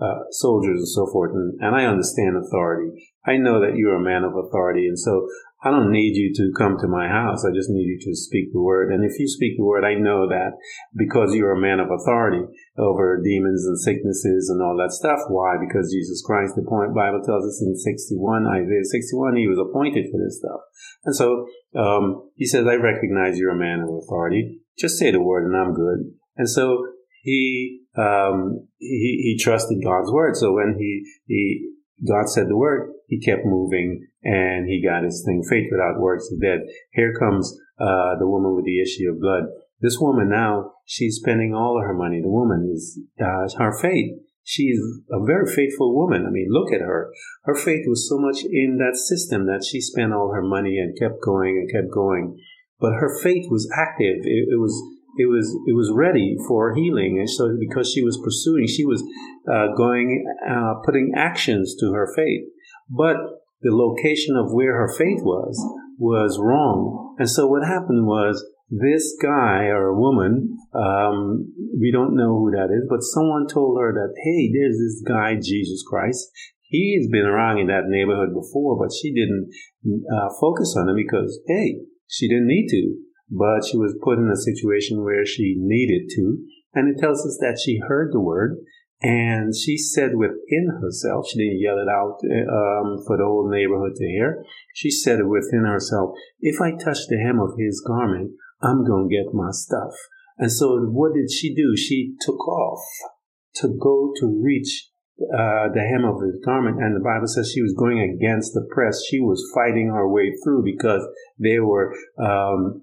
uh 0.04 0.24
soldiers 0.30 0.80
and 0.80 0.88
so 0.88 1.06
forth. 1.10 1.32
And, 1.34 1.54
and 1.60 1.74
I 1.74 1.86
understand 1.86 2.36
authority. 2.36 2.92
I 3.26 3.38
know 3.38 3.60
that 3.60 3.76
you're 3.76 3.96
a 3.96 4.04
man 4.04 4.24
of 4.24 4.36
authority. 4.36 4.86
And 4.86 4.98
so 4.98 5.26
I 5.64 5.70
don't 5.70 5.90
need 5.90 6.12
you 6.12 6.28
to 6.36 6.52
come 6.58 6.76
to 6.78 6.86
my 6.86 7.08
house. 7.08 7.40
I 7.40 7.48
just 7.56 7.70
need 7.70 7.88
you 7.88 7.98
to 7.98 8.14
speak 8.14 8.52
the 8.52 8.60
word. 8.60 8.92
And 8.92 9.02
if 9.02 9.18
you 9.18 9.26
speak 9.26 9.56
the 9.56 9.64
word, 9.64 9.82
I 9.82 9.94
know 9.94 10.28
that 10.28 10.60
because 10.94 11.34
you're 11.34 11.56
a 11.56 11.60
man 11.60 11.80
of 11.80 11.88
authority 11.88 12.44
over 12.76 13.22
demons 13.24 13.64
and 13.64 13.80
sicknesses 13.80 14.52
and 14.52 14.60
all 14.60 14.76
that 14.76 14.92
stuff. 14.92 15.20
Why? 15.28 15.56
Because 15.56 15.90
Jesus 15.90 16.20
Christ, 16.20 16.52
the 16.54 16.68
point 16.68 16.94
Bible 16.94 17.22
tells 17.24 17.48
us 17.48 17.64
in 17.64 17.74
61, 17.74 18.44
Isaiah 18.46 18.84
61, 18.84 19.36
he 19.36 19.48
was 19.48 19.58
appointed 19.58 20.04
for 20.12 20.20
this 20.20 20.36
stuff. 20.36 20.60
And 21.06 21.16
so, 21.16 21.48
um, 21.80 22.28
he 22.36 22.44
says, 22.44 22.66
I 22.68 22.74
recognize 22.74 23.38
you're 23.38 23.56
a 23.56 23.58
man 23.58 23.80
of 23.80 23.88
authority. 23.88 24.60
Just 24.78 24.98
say 24.98 25.10
the 25.12 25.22
word 25.22 25.46
and 25.46 25.56
I'm 25.56 25.72
good. 25.72 26.12
And 26.36 26.50
so 26.50 26.84
he, 27.22 27.80
um, 27.96 28.68
he, 28.76 29.32
he 29.32 29.40
trusted 29.42 29.78
God's 29.82 30.12
word. 30.12 30.36
So 30.36 30.52
when 30.52 30.76
he, 30.78 31.08
he, 31.26 31.73
God 32.02 32.28
said 32.28 32.48
the 32.48 32.56
word, 32.56 32.90
he 33.08 33.20
kept 33.20 33.44
moving 33.44 34.06
and 34.22 34.68
he 34.68 34.82
got 34.82 35.04
his 35.04 35.22
thing. 35.24 35.42
Faith 35.48 35.68
without 35.70 36.00
works 36.00 36.24
is 36.24 36.38
dead. 36.40 36.60
Here 36.92 37.14
comes 37.18 37.56
uh, 37.78 38.18
the 38.18 38.28
woman 38.28 38.56
with 38.56 38.64
the 38.64 38.80
issue 38.80 39.10
of 39.10 39.20
blood. 39.20 39.44
This 39.80 39.98
woman 40.00 40.30
now, 40.30 40.72
she's 40.86 41.16
spending 41.16 41.54
all 41.54 41.78
of 41.78 41.86
her 41.86 41.94
money. 41.94 42.20
The 42.20 42.28
woman 42.28 42.70
is 42.72 42.98
uh, 43.20 43.48
her 43.58 43.76
faith. 43.80 44.18
She's 44.42 44.78
a 45.10 45.24
very 45.24 45.46
faithful 45.46 45.94
woman. 45.94 46.26
I 46.26 46.30
mean, 46.30 46.48
look 46.50 46.72
at 46.72 46.80
her. 46.80 47.12
Her 47.44 47.54
faith 47.54 47.84
was 47.86 48.08
so 48.08 48.18
much 48.18 48.44
in 48.44 48.78
that 48.78 48.96
system 48.96 49.46
that 49.46 49.64
she 49.64 49.80
spent 49.80 50.12
all 50.12 50.32
her 50.34 50.42
money 50.42 50.78
and 50.78 50.98
kept 50.98 51.22
going 51.24 51.56
and 51.56 51.70
kept 51.70 51.92
going. 51.92 52.38
But 52.78 52.94
her 53.00 53.18
faith 53.22 53.46
was 53.50 53.70
active. 53.74 54.20
It, 54.24 54.48
it 54.52 54.60
was 54.60 54.82
it 55.18 55.26
was 55.26 55.56
it 55.66 55.74
was 55.74 55.92
ready 55.94 56.36
for 56.48 56.74
healing, 56.74 57.18
and 57.18 57.28
so 57.28 57.56
because 57.58 57.90
she 57.92 58.02
was 58.02 58.20
pursuing, 58.22 58.66
she 58.66 58.84
was 58.84 59.02
uh, 59.50 59.74
going 59.76 60.24
uh, 60.48 60.74
putting 60.84 61.12
actions 61.16 61.74
to 61.80 61.92
her 61.92 62.12
faith. 62.14 62.44
But 62.88 63.16
the 63.62 63.74
location 63.74 64.36
of 64.36 64.52
where 64.52 64.74
her 64.74 64.92
faith 64.96 65.22
was 65.22 65.56
was 65.98 66.38
wrong. 66.40 67.16
And 67.18 67.30
so 67.30 67.46
what 67.46 67.66
happened 67.66 68.06
was 68.06 68.44
this 68.70 69.14
guy 69.20 69.66
or 69.70 69.98
woman, 69.98 70.56
um, 70.74 71.52
we 71.78 71.92
don't 71.92 72.16
know 72.16 72.38
who 72.38 72.50
that 72.52 72.72
is, 72.74 72.86
but 72.88 73.02
someone 73.02 73.46
told 73.46 73.78
her 73.80 73.92
that, 73.92 74.14
hey, 74.24 74.50
there's 74.52 74.78
this 74.78 75.02
guy, 75.06 75.36
Jesus 75.40 75.84
Christ. 75.86 76.30
He's 76.62 77.08
been 77.08 77.26
around 77.26 77.58
in 77.58 77.68
that 77.68 77.86
neighborhood 77.86 78.34
before, 78.34 78.76
but 78.76 78.92
she 78.92 79.14
didn't 79.14 79.52
uh, 80.10 80.28
focus 80.40 80.74
on 80.76 80.88
him 80.88 80.96
because, 80.96 81.38
hey, 81.46 81.86
she 82.08 82.26
didn't 82.26 82.48
need 82.48 82.66
to, 82.68 82.96
but 83.30 83.64
she 83.64 83.76
was 83.76 83.96
put 84.02 84.18
in 84.18 84.30
a 84.30 84.36
situation 84.36 85.04
where 85.04 85.24
she 85.26 85.54
needed 85.58 86.10
to. 86.16 86.38
And 86.74 86.88
it 86.88 87.00
tells 87.00 87.24
us 87.24 87.38
that 87.40 87.60
she 87.64 87.80
heard 87.86 88.12
the 88.12 88.20
word 88.20 88.58
and 89.04 89.54
she 89.54 89.76
said 89.76 90.16
within 90.16 90.80
herself, 90.80 91.26
she 91.28 91.38
didn't 91.38 91.60
yell 91.60 91.76
it 91.76 91.90
out 91.92 92.16
um, 92.24 93.04
for 93.06 93.18
the 93.18 93.24
whole 93.24 93.50
neighborhood 93.50 93.96
to 93.96 94.06
hear. 94.06 94.42
She 94.74 94.90
said 94.90 95.26
within 95.26 95.64
herself, 95.66 96.16
if 96.40 96.60
I 96.60 96.72
touch 96.72 96.98
the 97.08 97.18
hem 97.18 97.38
of 97.38 97.58
his 97.58 97.84
garment, 97.86 98.32
I'm 98.62 98.82
going 98.86 99.10
to 99.10 99.14
get 99.14 99.34
my 99.34 99.50
stuff. 99.50 99.92
And 100.38 100.50
so 100.50 100.78
what 100.88 101.12
did 101.12 101.30
she 101.30 101.54
do? 101.54 101.76
She 101.76 102.14
took 102.20 102.48
off 102.48 102.80
to 103.56 103.68
go 103.68 104.12
to 104.20 104.40
reach 104.42 104.88
uh, 105.20 105.68
the 105.74 105.84
hem 105.84 106.04
of 106.04 106.22
his 106.22 106.40
garment. 106.42 106.82
And 106.82 106.96
the 106.96 107.04
Bible 107.04 107.28
says 107.28 107.52
she 107.52 107.62
was 107.62 107.74
going 107.78 108.00
against 108.00 108.54
the 108.54 108.66
press. 108.72 109.04
She 109.04 109.20
was 109.20 109.44
fighting 109.54 109.88
her 109.88 110.08
way 110.08 110.32
through 110.42 110.64
because 110.64 111.06
they 111.38 111.58
were 111.58 111.92
um, 112.18 112.82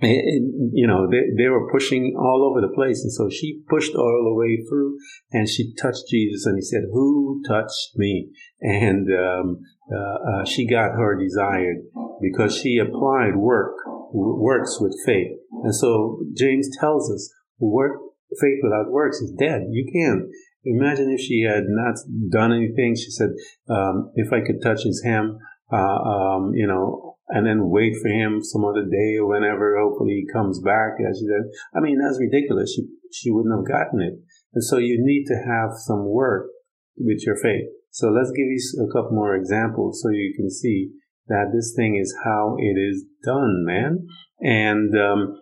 you 0.00 0.86
know, 0.86 1.08
they, 1.10 1.22
they 1.36 1.48
were 1.48 1.70
pushing 1.72 2.14
all 2.18 2.48
over 2.48 2.60
the 2.60 2.72
place. 2.74 3.02
And 3.02 3.12
so 3.12 3.28
she 3.28 3.62
pushed 3.68 3.94
all 3.94 4.24
the 4.24 4.34
way 4.34 4.64
through 4.68 4.96
and 5.32 5.48
she 5.48 5.74
touched 5.74 6.08
Jesus 6.08 6.46
and 6.46 6.56
he 6.56 6.62
said, 6.62 6.82
who 6.92 7.42
touched 7.48 7.96
me? 7.96 8.30
And, 8.60 9.08
um, 9.10 9.60
uh, 9.90 10.42
uh, 10.42 10.44
she 10.44 10.68
got 10.68 10.92
her 10.92 11.18
desired 11.18 11.78
because 12.20 12.56
she 12.56 12.78
applied 12.78 13.36
work, 13.36 13.74
works 14.12 14.78
with 14.80 14.96
faith. 15.04 15.32
And 15.64 15.74
so 15.74 16.20
James 16.36 16.68
tells 16.78 17.10
us 17.10 17.32
work, 17.58 17.98
faith 18.40 18.58
without 18.62 18.90
works 18.90 19.18
is 19.18 19.32
dead. 19.32 19.62
You 19.70 19.90
can't. 19.92 20.28
Imagine 20.64 21.10
if 21.12 21.20
she 21.20 21.42
had 21.42 21.64
not 21.66 21.96
done 22.30 22.52
anything. 22.52 22.94
She 22.94 23.10
said, 23.10 23.30
um, 23.68 24.12
if 24.14 24.32
I 24.32 24.40
could 24.46 24.60
touch 24.62 24.82
his 24.82 25.02
hem, 25.04 25.38
uh, 25.72 25.76
um, 25.76 26.52
you 26.54 26.66
know, 26.66 27.16
and 27.28 27.46
then 27.46 27.68
wait 27.68 27.94
for 28.00 28.08
him 28.08 28.42
some 28.42 28.64
other 28.64 28.84
day 28.84 29.16
or 29.20 29.28
whenever. 29.28 29.78
Hopefully 29.78 30.24
he 30.24 30.32
comes 30.32 30.60
back. 30.60 30.96
As 31.00 31.18
she 31.18 31.26
said, 31.26 31.50
I 31.74 31.80
mean, 31.80 31.98
that's 31.98 32.20
ridiculous. 32.20 32.74
She 32.74 32.88
she 33.12 33.30
wouldn't 33.30 33.54
have 33.54 33.68
gotten 33.68 34.00
it. 34.00 34.14
And 34.54 34.64
so 34.64 34.78
you 34.78 34.98
need 35.00 35.26
to 35.26 35.36
have 35.36 35.70
some 35.76 36.08
work 36.08 36.48
with 36.96 37.24
your 37.26 37.36
faith. 37.36 37.68
So 37.90 38.08
let's 38.08 38.30
give 38.30 38.46
you 38.46 38.60
a 38.84 38.92
couple 38.92 39.16
more 39.16 39.34
examples 39.34 40.00
so 40.02 40.10
you 40.10 40.32
can 40.36 40.50
see 40.50 40.90
that 41.28 41.52
this 41.54 41.74
thing 41.76 41.98
is 42.00 42.14
how 42.24 42.56
it 42.58 42.78
is 42.78 43.04
done, 43.24 43.64
man. 43.64 44.06
And 44.40 44.94
um, 44.98 45.40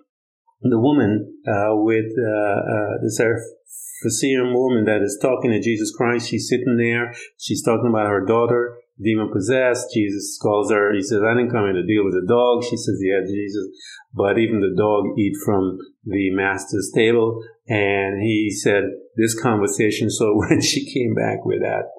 the 0.62 0.78
woman 0.78 1.32
uh, 1.46 1.74
with 1.74 2.06
uh, 2.18 2.58
uh, 2.58 2.94
the 3.02 3.12
Syrophoenician 3.12 4.54
woman 4.54 4.84
that 4.84 5.02
is 5.02 5.18
talking 5.20 5.50
to 5.50 5.60
Jesus 5.60 5.92
Christ, 5.96 6.28
she's 6.28 6.48
sitting 6.48 6.76
there. 6.76 7.14
She's 7.38 7.62
talking 7.62 7.88
about 7.88 8.08
her 8.08 8.24
daughter, 8.24 8.75
demon 9.02 9.30
possessed. 9.32 9.92
Jesus 9.92 10.38
calls 10.40 10.70
her. 10.70 10.94
He 10.94 11.02
says, 11.02 11.20
"I 11.22 11.34
didn't 11.34 11.50
come 11.50 11.64
here 11.64 11.74
to 11.74 11.86
deal 11.86 12.04
with 12.04 12.14
the 12.14 12.26
dog." 12.26 12.64
She 12.64 12.76
says, 12.76 12.98
"Yeah, 13.02 13.20
Jesus." 13.26 13.68
But 14.14 14.38
even 14.38 14.60
the 14.60 14.74
dog 14.76 15.18
eat 15.18 15.34
from 15.44 15.78
the 16.04 16.30
master's 16.30 16.90
table. 16.94 17.42
And 17.68 18.22
he 18.22 18.50
said 18.50 18.84
this 19.16 19.38
conversation. 19.40 20.08
So 20.16 20.34
when 20.34 20.62
she 20.62 20.90
came 20.92 21.14
back 21.14 21.44
with 21.44 21.60
that 21.60 21.90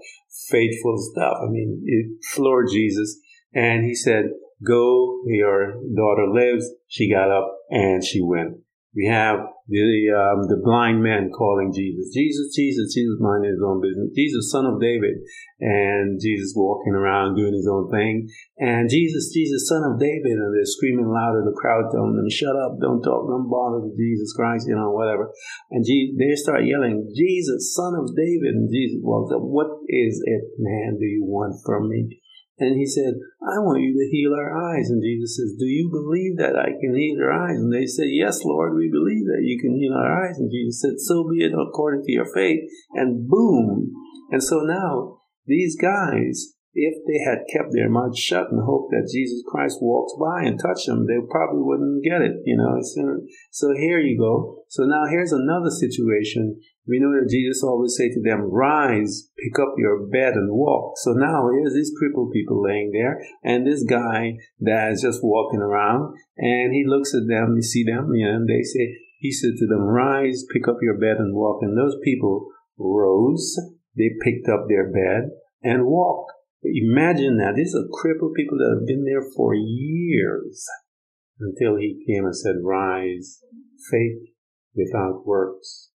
faithful 0.50 0.98
stuff, 0.98 1.38
I 1.44 1.50
mean, 1.50 1.84
it 1.86 2.26
floored 2.34 2.68
Jesus. 2.72 3.20
And 3.54 3.86
he 3.86 3.94
said, 3.94 4.26
go, 4.66 5.22
your 5.28 5.74
daughter 5.96 6.28
lives. 6.32 6.68
She 6.88 7.12
got 7.12 7.30
up 7.30 7.52
and 7.70 8.04
she 8.04 8.22
went. 8.22 8.58
We 8.98 9.06
have 9.14 9.38
the 9.70 10.10
um, 10.10 10.50
the 10.50 10.58
blind 10.58 11.06
man 11.06 11.30
calling 11.30 11.70
Jesus, 11.70 12.10
Jesus, 12.10 12.50
Jesus, 12.58 12.98
Jesus, 12.98 13.22
minding 13.22 13.54
his 13.54 13.62
own 13.62 13.78
business, 13.78 14.10
Jesus, 14.18 14.50
son 14.50 14.66
of 14.66 14.82
David, 14.82 15.22
and 15.62 16.18
Jesus 16.18 16.58
walking 16.58 16.98
around 16.98 17.38
doing 17.38 17.54
his 17.54 17.70
own 17.70 17.94
thing, 17.94 18.26
and 18.58 18.90
Jesus, 18.90 19.30
Jesus, 19.30 19.70
son 19.70 19.86
of 19.86 20.02
David, 20.02 20.42
and 20.42 20.50
they're 20.50 20.66
screaming 20.66 21.14
louder. 21.14 21.46
The 21.46 21.54
crowd 21.54 21.94
telling 21.94 22.18
them, 22.18 22.26
"Shut 22.34 22.58
up! 22.58 22.82
Don't 22.82 23.06
talk! 23.06 23.30
Don't 23.30 23.46
bother 23.46 23.86
with 23.86 23.94
Jesus 24.02 24.34
Christ!" 24.34 24.66
You 24.66 24.74
know, 24.74 24.90
whatever. 24.90 25.30
And 25.70 25.86
Jesus, 25.86 26.18
they 26.18 26.34
start 26.34 26.66
yelling, 26.66 27.14
"Jesus, 27.14 27.78
son 27.78 27.94
of 27.94 28.18
David!" 28.18 28.58
And 28.58 28.74
Jesus 28.74 28.98
walks 29.06 29.30
up. 29.30 29.46
What 29.46 29.78
is 29.86 30.24
it, 30.26 30.58
man? 30.58 30.98
Do 30.98 31.06
you 31.06 31.22
want 31.22 31.54
from 31.62 31.86
me? 31.94 32.18
And 32.60 32.76
he 32.76 32.86
said, 32.86 33.14
I 33.42 33.62
want 33.62 33.82
you 33.82 33.94
to 33.94 34.10
heal 34.10 34.34
our 34.34 34.50
eyes. 34.50 34.90
And 34.90 35.04
Jesus 35.04 35.38
says, 35.38 35.54
Do 35.60 35.66
you 35.66 35.90
believe 35.94 36.38
that 36.38 36.58
I 36.58 36.74
can 36.74 36.96
heal 36.98 37.18
your 37.18 37.32
eyes? 37.32 37.58
And 37.58 37.72
they 37.72 37.86
said, 37.86 38.10
Yes, 38.10 38.44
Lord, 38.44 38.76
we 38.76 38.90
believe 38.90 39.26
that 39.30 39.46
you 39.46 39.60
can 39.62 39.78
heal 39.78 39.94
our 39.94 40.26
eyes. 40.26 40.40
And 40.40 40.50
Jesus 40.50 40.82
said, 40.82 40.98
So 40.98 41.30
be 41.30 41.46
it 41.46 41.54
according 41.54 42.04
to 42.04 42.12
your 42.12 42.26
faith. 42.34 42.60
And 42.94 43.30
boom. 43.30 43.94
And 44.32 44.44
so 44.44 44.62
now 44.62 45.22
these 45.46 45.78
guys 45.78 46.57
if 46.78 46.94
they 47.10 47.18
had 47.26 47.50
kept 47.52 47.74
their 47.74 47.90
mouths 47.90 48.20
shut 48.20 48.52
and 48.52 48.62
hoped 48.62 48.92
that 48.92 49.10
Jesus 49.12 49.42
Christ 49.50 49.80
walks 49.82 50.14
by 50.22 50.46
and 50.46 50.62
touch 50.62 50.86
them, 50.86 51.08
they 51.08 51.18
probably 51.28 51.66
wouldn't 51.66 52.04
get 52.04 52.22
it, 52.22 52.38
you 52.46 52.56
know. 52.56 52.78
So 53.50 53.74
here 53.74 53.98
you 53.98 54.18
go. 54.18 54.62
So 54.70 54.84
now 54.84 55.10
here's 55.10 55.34
another 55.34 55.72
situation. 55.72 56.62
We 56.88 57.00
know 57.00 57.12
that 57.18 57.32
Jesus 57.32 57.64
always 57.64 57.98
say 57.98 58.10
to 58.10 58.22
them, 58.22 58.50
rise, 58.54 59.30
pick 59.44 59.60
up 59.60 59.74
your 59.78 60.06
bed 60.06 60.34
and 60.34 60.54
walk. 60.54 60.94
So 60.98 61.14
now 61.14 61.50
here's 61.52 61.74
these 61.74 61.92
crippled 61.98 62.32
people 62.32 62.62
laying 62.62 62.92
there 62.94 63.20
and 63.44 63.66
this 63.66 63.84
guy 63.84 64.38
that 64.62 64.92
is 64.92 65.02
just 65.02 65.24
walking 65.24 65.60
around 65.60 66.16
and 66.38 66.74
he 66.74 66.86
looks 66.86 67.16
at 67.16 67.28
them, 67.28 67.56
you 67.56 67.64
see 67.64 67.84
them, 67.84 68.14
you 68.14 68.26
know, 68.26 68.36
and 68.36 68.48
they 68.48 68.62
say, 68.62 68.96
he 69.20 69.32
said 69.32 69.58
to 69.58 69.66
them, 69.66 69.82
rise, 69.82 70.46
pick 70.54 70.68
up 70.68 70.78
your 70.82 70.98
bed 70.98 71.18
and 71.18 71.36
walk. 71.36 71.64
And 71.64 71.76
those 71.76 71.98
people 72.04 72.52
rose, 72.78 73.58
they 73.98 74.12
picked 74.24 74.48
up 74.48 74.68
their 74.70 74.86
bed 74.92 75.32
and 75.64 75.88
walked. 75.88 76.34
Imagine 76.64 77.38
that. 77.38 77.54
These 77.56 77.76
are 77.76 77.88
crippled 77.92 78.34
people 78.36 78.58
that 78.58 78.78
have 78.78 78.88
been 78.88 79.06
there 79.06 79.26
for 79.36 79.54
years 79.54 80.66
until 81.40 81.78
he 81.78 82.04
came 82.08 82.26
and 82.26 82.36
said, 82.36 82.64
Rise. 82.64 83.40
Faith 83.92 84.34
without 84.76 85.26
works 85.26 85.92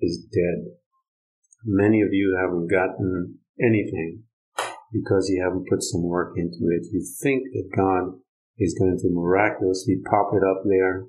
is 0.00 0.26
dead. 0.32 0.74
Many 1.64 2.02
of 2.02 2.08
you 2.12 2.36
haven't 2.38 2.70
gotten 2.70 3.38
anything 3.60 4.24
because 4.92 5.28
you 5.28 5.42
haven't 5.42 5.68
put 5.68 5.82
some 5.82 6.02
work 6.02 6.34
into 6.36 6.70
it. 6.70 6.86
You 6.92 7.04
think 7.22 7.44
that 7.52 7.70
God 7.76 8.18
is 8.58 8.76
going 8.78 8.98
to 8.98 9.10
miraculously 9.10 9.96
pop 10.08 10.30
it 10.34 10.44
up 10.44 10.62
there. 10.64 11.06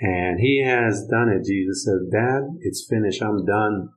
And 0.00 0.40
he 0.40 0.64
has 0.64 1.06
done 1.08 1.28
it. 1.28 1.46
Jesus 1.46 1.84
said, 1.84 2.10
Dad, 2.10 2.42
it's 2.60 2.86
finished. 2.88 3.22
I'm 3.22 3.46
done. 3.46 3.90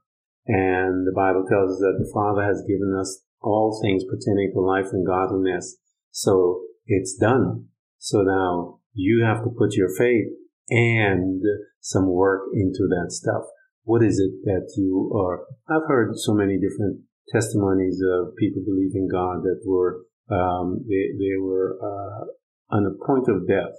And 0.45 1.07
the 1.07 1.13
Bible 1.15 1.45
tells 1.49 1.73
us 1.73 1.79
that 1.79 1.97
the 1.99 2.11
Father 2.13 2.43
has 2.43 2.63
given 2.67 2.95
us 2.97 3.23
all 3.41 3.79
things 3.81 4.03
pertaining 4.03 4.51
to 4.53 4.61
life 4.61 4.87
and 4.91 5.05
godliness. 5.05 5.77
So 6.11 6.61
it's 6.85 7.15
done. 7.15 7.65
So 7.97 8.21
now 8.21 8.79
you 8.93 9.23
have 9.23 9.43
to 9.43 9.49
put 9.49 9.75
your 9.75 9.89
faith 9.95 10.27
and 10.69 11.41
some 11.79 12.11
work 12.11 12.41
into 12.53 12.87
that 12.89 13.11
stuff. 13.11 13.43
What 13.83 14.03
is 14.03 14.19
it 14.19 14.43
that 14.43 14.73
you 14.75 15.11
are? 15.15 15.45
I've 15.69 15.87
heard 15.87 16.11
so 16.15 16.33
many 16.33 16.59
different 16.59 17.01
testimonies 17.31 18.01
of 18.03 18.35
people 18.37 18.63
believing 18.65 19.07
God 19.11 19.43
that 19.43 19.61
were 19.65 20.01
um, 20.29 20.83
they 20.89 21.15
they 21.17 21.37
were 21.39 21.77
uh, 21.81 22.75
on 22.75 22.83
the 22.83 22.97
point 23.05 23.29
of 23.29 23.47
death, 23.47 23.75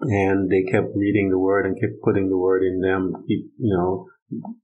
and 0.00 0.50
they 0.50 0.62
kept 0.70 0.96
reading 0.96 1.30
the 1.30 1.38
Word 1.38 1.66
and 1.66 1.78
kept 1.78 2.00
putting 2.02 2.30
the 2.30 2.38
Word 2.38 2.62
in 2.62 2.80
them. 2.80 3.12
Keep, 3.28 3.52
you 3.58 3.76
know, 3.76 4.06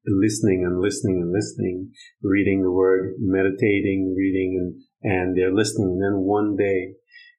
listening 0.06 0.64
and 0.64 0.80
listening 0.80 1.20
and 1.22 1.32
listening, 1.32 1.92
reading 2.22 2.62
the 2.62 2.70
word, 2.70 3.14
meditating, 3.18 4.14
reading, 4.16 4.56
and, 5.02 5.12
and 5.12 5.36
they're 5.36 5.54
listening. 5.54 5.98
And 6.00 6.02
then 6.02 6.20
one 6.20 6.56
day 6.56 6.94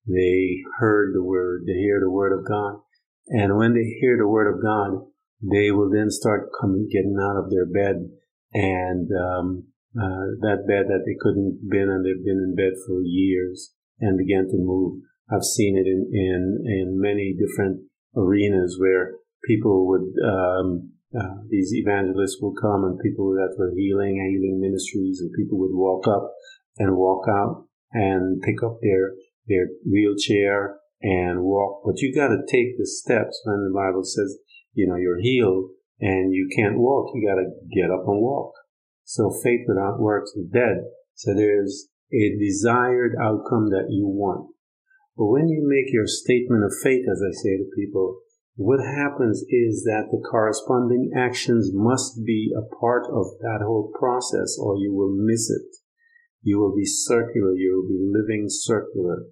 they 0.07 0.57
heard 0.79 1.13
the 1.13 1.23
word, 1.23 1.63
they 1.67 1.73
hear 1.73 1.99
the 1.99 2.09
word 2.11 2.37
of 2.37 2.45
God. 2.47 2.81
And 3.27 3.57
when 3.57 3.73
they 3.73 3.97
hear 4.01 4.17
the 4.17 4.27
word 4.27 4.53
of 4.53 4.61
God, 4.61 5.07
they 5.41 5.71
will 5.71 5.89
then 5.89 6.09
start 6.09 6.49
coming, 6.59 6.87
getting 6.91 7.17
out 7.19 7.37
of 7.37 7.49
their 7.49 7.65
bed 7.65 8.09
and, 8.53 9.09
um, 9.11 9.67
uh, 9.97 10.39
that 10.39 10.63
bed 10.67 10.87
that 10.87 11.03
they 11.05 11.17
couldn't 11.19 11.59
been 11.69 11.89
and 11.89 12.05
they've 12.05 12.23
been 12.23 12.39
in 12.39 12.55
bed 12.55 12.73
for 12.87 13.01
years 13.03 13.73
and 13.99 14.17
began 14.17 14.47
to 14.47 14.57
move. 14.57 15.01
I've 15.31 15.43
seen 15.43 15.77
it 15.77 15.87
in, 15.87 16.09
in, 16.13 16.63
in 16.65 17.01
many 17.01 17.35
different 17.35 17.83
arenas 18.15 18.77
where 18.79 19.15
people 19.45 19.87
would, 19.87 20.13
um, 20.23 20.91
uh, 21.17 21.43
these 21.49 21.73
evangelists 21.73 22.37
will 22.41 22.53
come 22.53 22.83
and 22.85 22.99
people 22.99 23.31
that 23.31 23.55
were 23.57 23.73
healing, 23.75 24.15
healing 24.15 24.59
ministries, 24.61 25.19
and 25.19 25.31
people 25.33 25.59
would 25.59 25.75
walk 25.75 26.07
up 26.07 26.31
and 26.77 26.95
walk 26.95 27.27
out 27.27 27.65
and 27.91 28.41
pick 28.41 28.63
up 28.63 28.77
their 28.81 29.11
their 29.47 29.67
wheelchair 29.85 30.77
and 31.01 31.43
walk. 31.43 31.81
But 31.85 31.99
you 31.99 32.13
got 32.15 32.29
to 32.29 32.39
take 32.47 32.77
the 32.77 32.85
steps 32.85 33.41
when 33.43 33.67
the 33.67 33.73
Bible 33.75 34.03
says, 34.03 34.37
you 34.73 34.87
know, 34.87 34.95
you're 34.95 35.19
healed 35.19 35.71
and 35.99 36.33
you 36.33 36.47
can't 36.55 36.79
walk. 36.79 37.11
You 37.13 37.27
got 37.27 37.41
to 37.41 37.49
get 37.75 37.91
up 37.91 38.07
and 38.07 38.21
walk. 38.21 38.53
So 39.03 39.31
faith 39.43 39.61
without 39.67 39.99
works 39.99 40.31
is 40.35 40.47
dead. 40.53 40.77
So 41.15 41.33
there's 41.35 41.89
a 42.13 42.37
desired 42.39 43.15
outcome 43.21 43.69
that 43.71 43.87
you 43.89 44.07
want. 44.07 44.51
But 45.17 45.25
when 45.25 45.49
you 45.49 45.67
make 45.67 45.91
your 45.93 46.07
statement 46.07 46.63
of 46.63 46.71
faith, 46.81 47.05
as 47.11 47.21
I 47.21 47.31
say 47.31 47.57
to 47.57 47.65
people, 47.75 48.19
what 48.55 48.79
happens 48.83 49.43
is 49.49 49.83
that 49.85 50.09
the 50.11 50.21
corresponding 50.29 51.11
actions 51.15 51.71
must 51.73 52.25
be 52.25 52.51
a 52.55 52.75
part 52.75 53.05
of 53.05 53.25
that 53.39 53.63
whole 53.63 53.91
process 53.97 54.57
or 54.59 54.77
you 54.77 54.93
will 54.93 55.15
miss 55.15 55.49
it. 55.49 55.71
You 56.43 56.59
will 56.59 56.75
be 56.75 56.85
circular. 56.85 57.53
You 57.55 57.81
will 57.81 57.89
be 57.89 58.11
living 58.11 58.47
circular. 58.49 59.23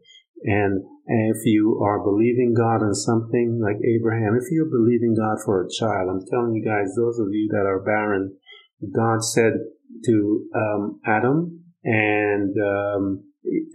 And 0.44 0.84
if 1.06 1.38
you 1.46 1.82
are 1.84 2.04
believing 2.04 2.54
God 2.56 2.82
on 2.82 2.94
something 2.94 3.60
like 3.62 3.78
Abraham, 3.84 4.38
if 4.40 4.48
you're 4.52 4.70
believing 4.70 5.16
God 5.16 5.44
for 5.44 5.64
a 5.64 5.70
child, 5.70 6.10
I'm 6.10 6.26
telling 6.32 6.54
you 6.54 6.64
guys, 6.64 6.96
those 6.96 7.20
of 7.20 7.28
you 7.32 7.50
that 7.52 7.66
are 7.68 7.84
barren, 7.84 8.38
God 8.96 9.24
said 9.24 9.54
to 10.06 10.46
um, 10.56 11.02
Adam 11.06 11.66
and 11.84 12.56
um, 12.56 13.24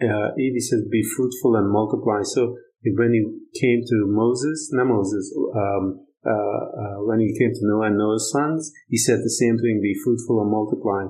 uh, 0.03 0.29
Eve, 0.39 0.55
he 0.55 0.61
says, 0.61 0.85
be 0.91 1.03
fruitful 1.17 1.57
and 1.57 1.71
multiply. 1.71 2.23
So 2.23 2.57
when 2.97 3.13
he 3.13 3.25
came 3.59 3.83
to 3.87 4.07
Moses, 4.07 4.71
not 4.73 4.87
Moses, 4.87 5.33
um, 5.57 6.07
uh, 6.27 6.31
uh, 6.31 6.97
when 7.05 7.21
he 7.21 7.37
came 7.39 7.53
to 7.53 7.61
Noah 7.63 7.89
and 7.89 7.99
Noah's 7.99 8.31
sons, 8.33 8.73
he 8.89 8.97
said 8.97 9.19
the 9.19 9.31
same 9.31 9.59
thing, 9.59 9.81
be 9.83 9.95
fruitful 10.05 10.41
and 10.41 10.51
multiply. 10.51 11.05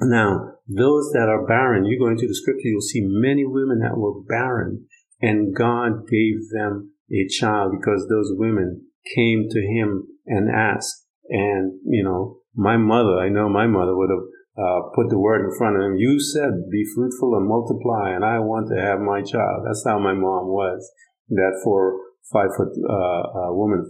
Now, 0.00 0.54
those 0.66 1.10
that 1.12 1.28
are 1.28 1.46
barren, 1.46 1.84
you 1.84 1.98
go 1.98 2.08
into 2.08 2.26
the 2.26 2.34
scripture, 2.34 2.68
you'll 2.68 2.80
see 2.80 3.02
many 3.02 3.44
women 3.44 3.80
that 3.80 3.98
were 3.98 4.22
barren, 4.22 4.86
and 5.20 5.54
God 5.54 6.08
gave 6.08 6.48
them 6.52 6.92
a 7.12 7.28
child 7.28 7.72
because 7.72 8.06
those 8.08 8.32
women 8.32 8.86
came 9.14 9.46
to 9.50 9.60
him 9.60 10.06
and 10.26 10.48
asked. 10.48 11.06
And, 11.28 11.78
you 11.84 12.02
know, 12.02 12.38
my 12.54 12.76
mother, 12.76 13.18
I 13.18 13.28
know 13.28 13.48
my 13.48 13.66
mother 13.66 13.96
would 13.96 14.10
have 14.10 14.26
uh, 14.60 14.92
put 14.94 15.08
the 15.08 15.18
word 15.18 15.44
in 15.44 15.56
front 15.56 15.76
of 15.76 15.82
him. 15.82 15.96
You 15.96 16.20
said, 16.20 16.68
be 16.70 16.84
fruitful 16.94 17.34
and 17.34 17.48
multiply, 17.48 18.10
and 18.12 18.24
I 18.24 18.38
want 18.40 18.68
to 18.68 18.80
have 18.80 19.00
my 19.00 19.22
child. 19.22 19.64
That's 19.64 19.84
how 19.86 19.98
my 19.98 20.12
mom 20.12 20.48
was. 20.48 20.84
That 21.30 21.60
for 21.64 21.96
five 22.32 22.50
foot 22.56 22.74
uh, 22.84 23.22
uh, 23.48 23.52
woman, 23.54 23.86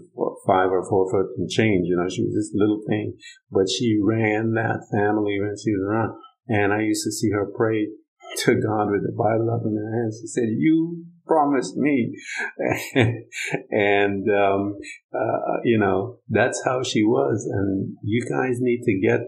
five 0.46 0.70
or 0.70 0.86
four 0.88 1.10
foot 1.10 1.36
and 1.38 1.48
change, 1.48 1.88
you 1.88 1.96
know, 1.96 2.08
she 2.08 2.22
was 2.22 2.34
this 2.34 2.52
little 2.54 2.82
thing, 2.86 3.16
but 3.50 3.68
she 3.68 3.98
ran 4.02 4.52
that 4.54 4.86
family 4.92 5.40
when 5.40 5.56
she 5.56 5.72
was 5.72 5.82
around. 5.88 6.14
And 6.48 6.72
I 6.72 6.82
used 6.82 7.04
to 7.04 7.12
see 7.12 7.30
her 7.30 7.50
pray 7.56 7.88
to 8.44 8.54
God 8.54 8.90
with 8.90 9.02
the 9.02 9.16
Bible 9.16 9.50
up 9.50 9.62
in 9.64 9.76
her 9.76 10.02
hands. 10.02 10.18
She 10.20 10.26
said, 10.26 10.48
"You 10.56 11.04
promised 11.26 11.76
me," 11.76 12.14
and 13.70 14.24
um, 14.30 14.76
uh, 15.14 15.60
you 15.64 15.78
know 15.78 16.18
that's 16.28 16.62
how 16.64 16.82
she 16.82 17.02
was. 17.02 17.48
And 17.50 17.96
you 18.02 18.22
guys 18.28 18.58
need 18.60 18.82
to 18.84 19.00
get 19.00 19.20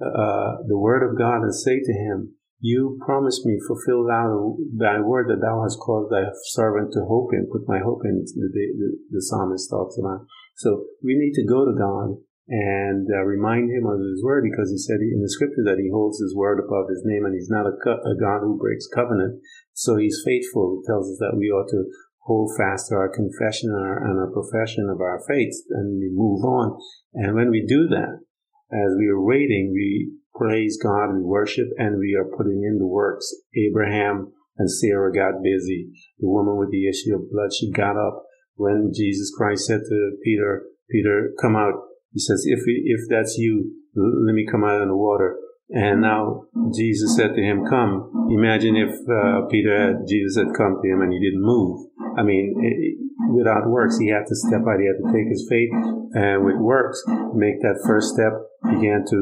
uh, 0.00 0.62
the 0.66 0.78
word 0.78 1.02
of 1.02 1.18
God 1.18 1.42
and 1.42 1.54
say 1.54 1.80
to 1.80 1.92
him, 1.92 2.34
you 2.60 2.98
promised 3.04 3.46
me, 3.46 3.58
fulfill 3.66 4.06
thou 4.06 4.56
thy 4.74 4.98
word 5.00 5.30
that 5.30 5.40
thou 5.40 5.62
hast 5.62 5.78
caused 5.78 6.10
thy 6.10 6.26
servant 6.54 6.90
to 6.92 7.06
hope 7.06 7.30
in, 7.32 7.46
put 7.50 7.68
my 7.68 7.78
hope 7.78 8.02
in, 8.04 8.24
the, 8.26 8.48
the, 8.50 8.98
the 9.10 9.22
psalmist 9.22 9.70
talks 9.70 9.96
about. 9.98 10.26
So 10.56 10.86
we 11.02 11.14
need 11.14 11.38
to 11.38 11.46
go 11.46 11.64
to 11.64 11.78
God 11.78 12.18
and 12.48 13.06
uh, 13.12 13.22
remind 13.22 13.70
him 13.70 13.86
of 13.86 14.00
his 14.00 14.24
word 14.24 14.42
because 14.42 14.70
he 14.70 14.78
said 14.78 14.98
in 14.98 15.22
the 15.22 15.30
scripture 15.30 15.62
that 15.66 15.78
he 15.78 15.90
holds 15.92 16.18
his 16.18 16.34
word 16.34 16.58
above 16.58 16.88
his 16.88 17.02
name 17.04 17.26
and 17.26 17.34
he's 17.34 17.50
not 17.50 17.68
a, 17.68 17.76
co- 17.78 18.02
a 18.02 18.18
God 18.18 18.40
who 18.42 18.58
breaks 18.58 18.88
covenant. 18.88 19.38
So 19.74 19.96
he's 19.96 20.22
faithful. 20.24 20.80
He 20.80 20.86
tells 20.90 21.06
us 21.12 21.18
that 21.20 21.38
we 21.38 21.46
ought 21.54 21.70
to 21.70 21.84
hold 22.26 22.50
fast 22.58 22.88
to 22.88 22.96
our 22.96 23.08
confession 23.08 23.70
and 23.70 23.86
our, 23.86 24.02
and 24.02 24.18
our 24.18 24.32
profession 24.32 24.88
of 24.90 25.00
our 25.00 25.22
faith 25.28 25.54
and 25.70 26.00
we 26.00 26.10
move 26.10 26.42
on. 26.42 26.80
And 27.14 27.36
when 27.36 27.50
we 27.50 27.64
do 27.66 27.86
that, 27.88 28.24
as 28.72 28.94
we 28.98 29.08
are 29.08 29.20
waiting, 29.20 29.72
we 29.72 30.12
praise 30.34 30.78
God, 30.82 31.14
we 31.14 31.22
worship, 31.22 31.68
and 31.78 31.98
we 31.98 32.14
are 32.14 32.36
putting 32.36 32.62
in 32.62 32.78
the 32.78 32.86
works. 32.86 33.34
Abraham 33.56 34.32
and 34.56 34.70
Sarah 34.70 35.12
got 35.12 35.42
busy. 35.42 35.90
The 36.18 36.28
woman 36.28 36.56
with 36.58 36.70
the 36.70 36.88
issue 36.88 37.14
of 37.14 37.30
blood, 37.30 37.50
she 37.52 37.70
got 37.70 37.96
up 37.96 38.24
when 38.56 38.92
Jesus 38.94 39.32
Christ 39.36 39.66
said 39.66 39.80
to 39.88 40.10
Peter, 40.22 40.64
Peter, 40.90 41.32
come 41.40 41.56
out. 41.56 41.74
He 42.12 42.20
says, 42.20 42.44
if, 42.46 42.60
if 42.66 43.00
that's 43.08 43.36
you, 43.38 43.72
let 43.94 44.34
me 44.34 44.46
come 44.50 44.64
out 44.64 44.82
in 44.82 44.88
the 44.88 44.96
water. 44.96 45.36
And 45.70 46.00
now 46.00 46.44
Jesus 46.74 47.16
said 47.16 47.34
to 47.34 47.42
him, 47.42 47.64
come. 47.68 48.28
Imagine 48.30 48.76
if 48.76 48.90
uh, 49.08 49.46
Peter 49.50 49.76
had, 49.78 50.08
Jesus 50.08 50.36
had 50.36 50.56
come 50.56 50.80
to 50.82 50.88
him 50.88 51.02
and 51.02 51.12
he 51.12 51.20
didn't 51.20 51.44
move. 51.44 51.86
I 52.16 52.22
mean, 52.22 52.54
it, 52.58 53.07
without 53.28 53.68
works, 53.68 53.98
he 53.98 54.08
had 54.08 54.26
to 54.26 54.36
step 54.36 54.62
out. 54.66 54.80
He 54.80 54.88
had 54.88 55.00
to 55.00 55.12
take 55.12 55.28
his 55.28 55.46
faith 55.48 55.70
and 56.14 56.44
with 56.44 56.56
works, 56.56 57.02
make 57.34 57.60
that 57.62 57.84
first 57.86 58.14
step, 58.14 58.32
began 58.64 59.04
to 59.08 59.20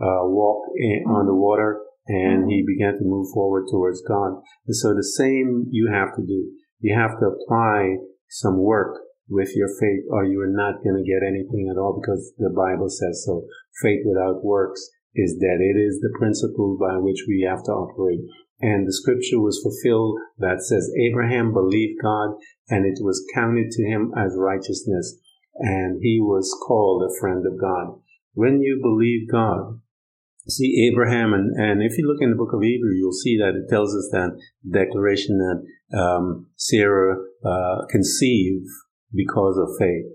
uh, 0.00 0.26
walk 0.28 0.66
in, 0.76 1.04
on 1.06 1.26
the 1.26 1.34
water 1.34 1.80
and 2.06 2.50
he 2.50 2.64
began 2.66 2.94
to 2.94 3.04
move 3.04 3.28
forward 3.32 3.64
towards 3.70 4.02
God. 4.06 4.42
And 4.66 4.76
so 4.76 4.92
the 4.92 5.04
same 5.16 5.66
you 5.70 5.90
have 5.92 6.14
to 6.16 6.22
do. 6.22 6.50
You 6.80 6.94
have 6.96 7.18
to 7.20 7.32
apply 7.32 7.96
some 8.28 8.58
work 8.58 9.00
with 9.28 9.56
your 9.56 9.68
faith 9.80 10.04
or 10.10 10.24
you 10.24 10.40
are 10.42 10.52
not 10.52 10.84
going 10.84 11.00
to 11.00 11.08
get 11.08 11.26
anything 11.26 11.70
at 11.70 11.78
all 11.80 11.98
because 12.00 12.34
the 12.36 12.52
Bible 12.52 12.90
says 12.90 13.24
so. 13.24 13.46
Faith 13.80 14.04
without 14.04 14.44
works 14.44 14.90
is 15.14 15.38
dead. 15.40 15.60
It 15.60 15.78
is 15.78 16.00
the 16.00 16.12
principle 16.18 16.76
by 16.78 16.98
which 16.98 17.24
we 17.26 17.46
have 17.48 17.64
to 17.64 17.72
operate. 17.72 18.20
And 18.60 18.86
the 18.86 18.92
scripture 18.92 19.40
was 19.40 19.60
fulfilled 19.62 20.18
that 20.38 20.62
says 20.62 20.90
Abraham 21.08 21.52
believed 21.52 22.00
God 22.02 22.36
and 22.68 22.86
it 22.86 23.02
was 23.02 23.24
counted 23.34 23.70
to 23.70 23.84
him 23.84 24.12
as 24.16 24.36
righteousness 24.38 25.18
and 25.56 26.00
he 26.02 26.18
was 26.20 26.56
called 26.66 27.02
a 27.02 27.20
friend 27.20 27.46
of 27.46 27.60
God. 27.60 28.00
When 28.34 28.60
you 28.60 28.80
believe 28.82 29.30
God, 29.30 29.80
see 30.48 30.88
Abraham, 30.90 31.32
and, 31.32 31.54
and 31.56 31.82
if 31.82 31.96
you 31.96 32.06
look 32.06 32.20
in 32.20 32.30
the 32.30 32.36
book 32.36 32.52
of 32.52 32.62
Hebrew, 32.62 32.92
you'll 32.94 33.12
see 33.12 33.38
that 33.38 33.54
it 33.54 33.70
tells 33.70 33.94
us 33.94 34.08
that 34.12 34.38
declaration 34.68 35.38
that 35.38 35.98
um, 35.98 36.46
Sarah 36.56 37.16
uh, 37.44 37.86
conceived 37.90 38.66
because 39.14 39.56
of 39.58 39.76
faith. 39.78 40.06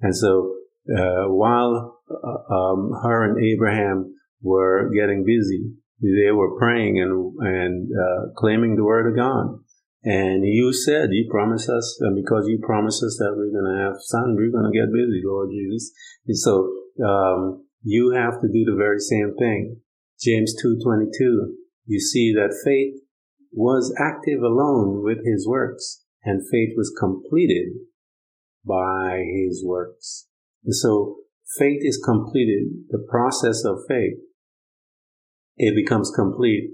And 0.00 0.14
so 0.14 0.54
uh, 0.94 1.28
while 1.28 1.98
uh, 2.10 2.54
um, 2.54 2.92
her 3.02 3.24
and 3.24 3.42
Abraham 3.42 4.14
were 4.42 4.90
getting 4.94 5.24
busy, 5.24 5.72
they 6.00 6.32
were 6.32 6.58
praying 6.58 6.98
and, 7.00 7.34
and 7.40 7.88
uh, 7.92 8.32
claiming 8.36 8.76
the 8.76 8.84
word 8.84 9.10
of 9.10 9.16
God. 9.16 9.60
And 10.04 10.44
you 10.44 10.72
said, 10.72 11.08
you 11.12 11.26
promised 11.30 11.68
us, 11.70 11.98
and 12.02 12.14
because 12.14 12.44
you 12.46 12.58
promised 12.62 13.02
us 13.02 13.16
that 13.18 13.32
we're 13.36 13.50
going 13.50 13.72
to 13.72 13.84
have 13.84 13.96
son, 14.00 14.36
we're 14.36 14.52
going 14.52 14.70
to 14.70 14.78
get 14.78 14.92
busy, 14.92 15.22
Lord 15.24 15.48
Jesus. 15.50 15.92
And 16.26 16.38
so, 16.38 16.70
um, 17.02 17.64
you 17.82 18.12
have 18.14 18.40
to 18.40 18.48
do 18.48 18.64
the 18.64 18.76
very 18.76 18.98
same 18.98 19.34
thing. 19.38 19.80
James 20.20 20.54
2.22, 20.62 21.54
you 21.86 22.00
see 22.00 22.34
that 22.34 22.54
faith 22.64 23.00
was 23.50 23.94
active 23.98 24.42
alone 24.42 25.02
with 25.02 25.18
his 25.24 25.48
works, 25.48 26.02
and 26.22 26.42
faith 26.50 26.74
was 26.76 26.94
completed 26.98 27.72
by 28.66 29.22
his 29.24 29.64
works. 29.64 30.28
And 30.64 30.74
so, 30.74 31.16
faith 31.58 31.80
is 31.80 32.00
completed. 32.04 32.88
The 32.90 33.06
process 33.08 33.64
of 33.64 33.84
faith, 33.88 34.18
it 35.56 35.74
becomes 35.74 36.12
complete 36.14 36.70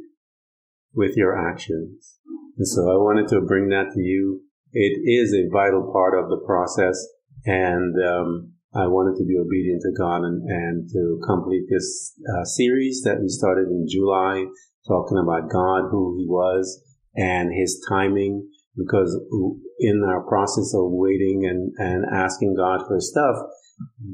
with 0.95 1.17
your 1.17 1.37
actions. 1.37 2.19
And 2.57 2.67
so 2.67 2.91
I 2.91 2.97
wanted 2.97 3.29
to 3.29 3.41
bring 3.41 3.69
that 3.69 3.93
to 3.95 4.01
you. 4.01 4.43
It 4.73 5.01
is 5.05 5.35
a 5.35 5.49
vital 5.51 5.91
part 5.93 6.15
of 6.19 6.31
the 6.31 6.43
process, 6.47 6.97
and 7.45 7.95
um, 8.05 8.53
I 8.75 8.87
wanted 8.87 9.19
to 9.19 9.27
be 9.27 9.37
obedient 9.37 9.83
to 9.83 9.93
God 9.99 10.23
and, 10.23 10.43
and 10.49 10.89
to 10.91 11.21
complete 11.27 11.67
this 11.69 12.15
uh, 12.23 12.45
series 12.45 13.03
that 13.03 13.21
we 13.21 13.29
started 13.29 13.69
in 13.69 13.87
July, 13.91 14.47
talking 14.87 15.19
about 15.19 15.51
God, 15.51 15.91
who 15.91 16.17
He 16.19 16.27
was, 16.29 16.85
and 17.17 17.53
His 17.53 17.85
timing. 17.89 18.49
Because 18.77 19.19
in 19.81 20.05
our 20.07 20.23
process 20.23 20.73
of 20.75 20.93
waiting 20.93 21.45
and, 21.45 21.73
and 21.79 22.05
asking 22.15 22.55
God 22.57 22.87
for 22.87 23.01
stuff, 23.01 23.37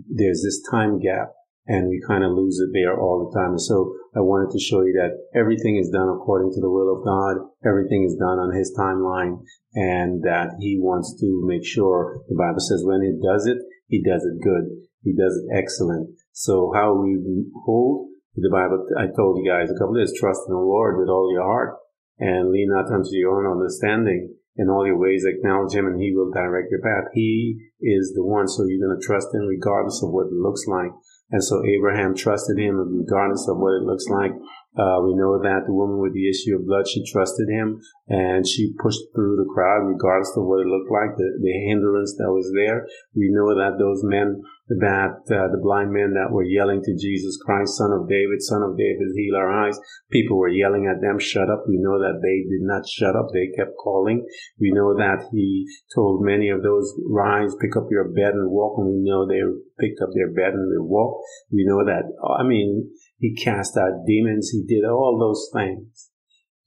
there's 0.09 0.43
this 0.43 0.63
time 0.71 0.99
gap 0.99 1.33
and 1.67 1.89
we 1.89 2.01
kind 2.07 2.23
of 2.23 2.33
lose 2.33 2.59
it 2.61 2.71
there 2.73 2.99
all 2.99 3.27
the 3.27 3.35
time. 3.35 3.59
So 3.59 3.95
I 4.15 4.21
wanted 4.21 4.55
to 4.55 4.63
show 4.63 4.83
you 4.83 4.95
that 5.03 5.19
everything 5.39 5.77
is 5.77 5.91
done 5.91 6.09
according 6.09 6.53
to 6.55 6.61
the 6.61 6.71
will 6.71 6.95
of 6.95 7.05
God. 7.05 7.43
Everything 7.67 8.07
is 8.07 8.15
done 8.15 8.39
on 8.39 8.55
His 8.55 8.71
timeline 8.79 9.43
and 9.75 10.23
that 10.23 10.57
He 10.61 10.79
wants 10.79 11.19
to 11.21 11.43
make 11.45 11.67
sure 11.67 12.23
the 12.29 12.39
Bible 12.39 12.63
says 12.63 12.87
when 12.87 13.03
He 13.03 13.19
does 13.19 13.47
it, 13.47 13.59
He 13.89 14.03
does 14.03 14.23
it 14.23 14.43
good. 14.43 14.71
He 15.03 15.13
does 15.15 15.35
it 15.37 15.47
excellent. 15.55 16.15
So 16.33 16.73
how 16.75 16.95
we 16.95 17.19
hold 17.67 18.09
the 18.37 18.51
Bible, 18.51 18.87
I 18.99 19.07
told 19.17 19.43
you 19.43 19.51
guys 19.51 19.71
a 19.71 19.79
couple 19.79 19.95
days, 19.95 20.13
trust 20.19 20.43
in 20.47 20.55
the 20.55 20.61
Lord 20.61 20.99
with 20.99 21.09
all 21.09 21.33
your 21.33 21.45
heart 21.45 21.79
and 22.19 22.51
lean 22.51 22.69
not 22.71 22.93
unto 22.93 23.11
your 23.13 23.43
own 23.43 23.51
understanding. 23.51 24.35
In 24.57 24.71
all 24.71 24.87
your 24.87 24.97
ways, 24.97 25.25
acknowledge 25.27 25.75
Him 25.75 25.87
and 25.87 26.01
He 26.01 26.13
will 26.15 26.31
direct 26.33 26.69
your 26.71 26.81
path. 26.81 27.13
He 27.13 27.59
is 27.81 28.13
the 28.15 28.25
one, 28.25 28.49
so 28.49 28.65
you're 28.65 28.81
going 28.81 28.99
to 28.99 29.07
trust 29.07 29.29
Him 29.35 29.45
regardless 29.47 30.01
of 30.03 30.11
what 30.11 30.29
it 30.29 30.33
looks 30.33 30.65
like. 30.67 30.93
And 31.31 31.43
so 31.43 31.65
Abraham 31.65 32.15
trusted 32.15 32.59
him 32.59 32.99
regardless 32.99 33.49
of 33.49 33.59
what 33.59 33.75
it 33.75 33.83
looks 33.83 34.07
like. 34.09 34.33
Uh, 34.77 35.01
we 35.01 35.17
know 35.17 35.41
that 35.41 35.65
the 35.65 35.73
woman 35.73 35.97
with 35.99 36.13
the 36.13 36.29
issue 36.29 36.53
of 36.53 36.69
blood, 36.69 36.85
she 36.85 37.01
trusted 37.09 37.49
him 37.49 37.81
and 38.09 38.47
she 38.47 38.77
pushed 38.77 39.01
through 39.15 39.41
the 39.41 39.49
crowd 39.49 39.89
regardless 39.89 40.37
of 40.37 40.45
what 40.45 40.61
it 40.61 40.69
looked 40.69 40.93
like, 40.93 41.17
the, 41.17 41.29
the 41.41 41.55
hindrance 41.65 42.13
that 42.21 42.29
was 42.29 42.53
there. 42.53 42.85
We 43.17 43.33
know 43.33 43.57
that 43.57 43.81
those 43.81 44.05
men, 44.05 44.45
that 44.69 45.25
uh, 45.33 45.49
the 45.49 45.63
blind 45.65 45.97
men 45.97 46.13
that 46.13 46.29
were 46.29 46.45
yelling 46.45 46.85
to 46.85 46.93
Jesus 46.93 47.41
Christ, 47.41 47.81
son 47.81 47.89
of 47.97 48.05
David, 48.05 48.45
son 48.45 48.61
of 48.63 48.77
David, 48.77 49.17
heal 49.17 49.37
our 49.41 49.49
eyes. 49.49 49.81
People 50.13 50.37
were 50.37 50.53
yelling 50.53 50.85
at 50.85 51.01
them, 51.01 51.19
shut 51.19 51.49
up. 51.49 51.65
We 51.65 51.81
know 51.81 51.97
that 51.97 52.21
they 52.21 52.45
did 52.45 52.61
not 52.61 52.85
shut 52.85 53.17
up. 53.17 53.33
They 53.33 53.49
kept 53.57 53.81
calling. 53.81 54.29
We 54.61 54.77
know 54.77 54.93
that 54.93 55.33
he 55.33 55.65
told 55.95 56.21
many 56.21 56.51
of 56.51 56.63
those, 56.63 56.93
rise, 57.09 57.57
pick 57.61 57.77
up 57.77 57.89
your 57.91 58.13
bed 58.13 58.37
and 58.37 58.51
walk. 58.53 58.77
And 58.77 58.93
we 58.93 59.01
know 59.01 59.25
they 59.25 59.41
picked 59.81 60.03
up 60.03 60.11
their 60.13 60.29
bed 60.29 60.53
and 60.53 60.69
they 60.69 60.85
walked. 60.85 61.25
We 61.49 61.65
know 61.65 61.81
that, 61.87 62.05
I 62.21 62.43
mean, 62.43 62.93
he 63.19 63.35
cast 63.35 63.77
out 63.77 64.05
demons. 64.07 64.51
He 64.51 64.65
did 64.67 64.85
all 64.85 65.19
those 65.19 65.49
things. 65.53 66.11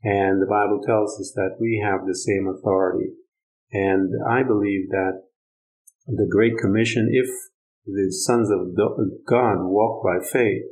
And 0.03 0.41
the 0.41 0.49
Bible 0.49 0.81
tells 0.85 1.19
us 1.19 1.33
that 1.35 1.57
we 1.59 1.83
have 1.83 2.05
the 2.05 2.15
same 2.15 2.47
authority. 2.47 3.11
And 3.71 4.11
I 4.27 4.43
believe 4.43 4.89
that 4.89 5.23
the 6.07 6.27
Great 6.29 6.57
Commission, 6.57 7.09
if 7.11 7.29
the 7.85 8.11
sons 8.11 8.49
of 8.49 8.75
God 9.27 9.65
walk 9.67 10.03
by 10.03 10.25
faith, 10.25 10.63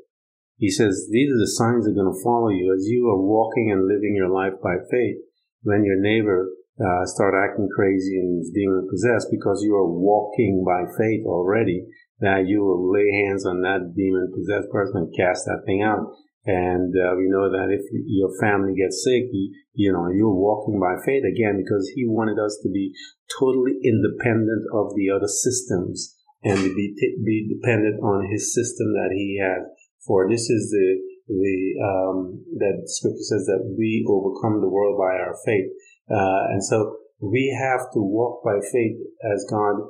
he 0.58 0.72
says, 0.72 1.08
these 1.12 1.30
are 1.30 1.38
the 1.38 1.54
signs 1.54 1.86
that 1.86 1.92
are 1.92 2.02
going 2.02 2.14
to 2.14 2.24
follow 2.24 2.50
you 2.50 2.74
as 2.74 2.88
you 2.88 3.08
are 3.10 3.22
walking 3.22 3.70
and 3.72 3.86
living 3.86 4.16
your 4.16 4.30
life 4.30 4.58
by 4.64 4.78
faith. 4.90 5.18
When 5.62 5.84
your 5.84 6.02
neighbor 6.02 6.50
uh, 6.82 7.06
start 7.06 7.36
acting 7.38 7.70
crazy 7.76 8.18
and 8.18 8.42
is 8.42 8.52
demon 8.54 8.88
possessed 8.90 9.28
because 9.30 9.62
you 9.62 9.76
are 9.76 9.88
walking 9.88 10.64
by 10.66 10.90
faith 10.98 11.26
already, 11.26 11.86
that 12.20 12.46
you 12.48 12.64
will 12.64 12.92
lay 12.92 13.06
hands 13.26 13.46
on 13.46 13.62
that 13.62 13.94
demon 13.96 14.34
possessed 14.34 14.70
person 14.72 15.06
and 15.06 15.16
cast 15.16 15.46
that 15.46 15.64
thing 15.66 15.84
out. 15.84 16.18
And 16.48 16.96
uh, 16.96 17.14
we 17.20 17.28
know 17.28 17.52
that 17.52 17.68
if 17.70 17.84
your 17.92 18.32
family 18.40 18.72
gets 18.74 19.04
sick, 19.04 19.28
you, 19.36 19.52
you 19.74 19.92
know, 19.92 20.08
you're 20.08 20.34
walking 20.34 20.80
by 20.80 20.96
faith 21.04 21.28
again 21.28 21.60
because 21.60 21.92
he 21.94 22.08
wanted 22.08 22.40
us 22.40 22.58
to 22.64 22.72
be 22.72 22.96
totally 23.38 23.76
independent 23.84 24.64
of 24.72 24.96
the 24.96 25.12
other 25.12 25.28
systems 25.28 26.16
and 26.44 26.58
to 26.58 26.72
be, 26.74 26.96
t- 26.96 27.20
be 27.26 27.52
dependent 27.52 28.00
on 28.02 28.32
his 28.32 28.56
system 28.56 28.96
that 28.96 29.12
he 29.12 29.44
has. 29.44 29.68
For 30.08 30.32
this 30.32 30.48
is 30.50 30.72
the, 30.72 30.88
the, 31.28 31.58
um, 31.84 32.40
that 32.64 32.88
scripture 32.88 33.28
says 33.28 33.44
that 33.52 33.76
we 33.78 34.08
overcome 34.08 34.62
the 34.62 34.72
world 34.72 34.98
by 34.98 35.20
our 35.20 35.36
faith. 35.44 35.68
Uh, 36.10 36.48
and 36.56 36.64
so 36.64 36.96
we 37.20 37.52
have 37.60 37.92
to 37.92 38.00
walk 38.00 38.40
by 38.46 38.56
faith 38.72 38.96
as 39.36 39.46
God 39.50 39.84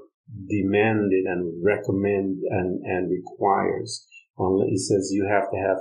demanded 0.48 1.26
and 1.26 1.64
recommend 1.64 2.40
and, 2.50 2.84
and 2.86 3.12
requires. 3.12 4.08
He 4.70 4.78
says 4.78 5.12
you 5.12 5.28
have 5.30 5.50
to 5.52 5.58
have 5.58 5.78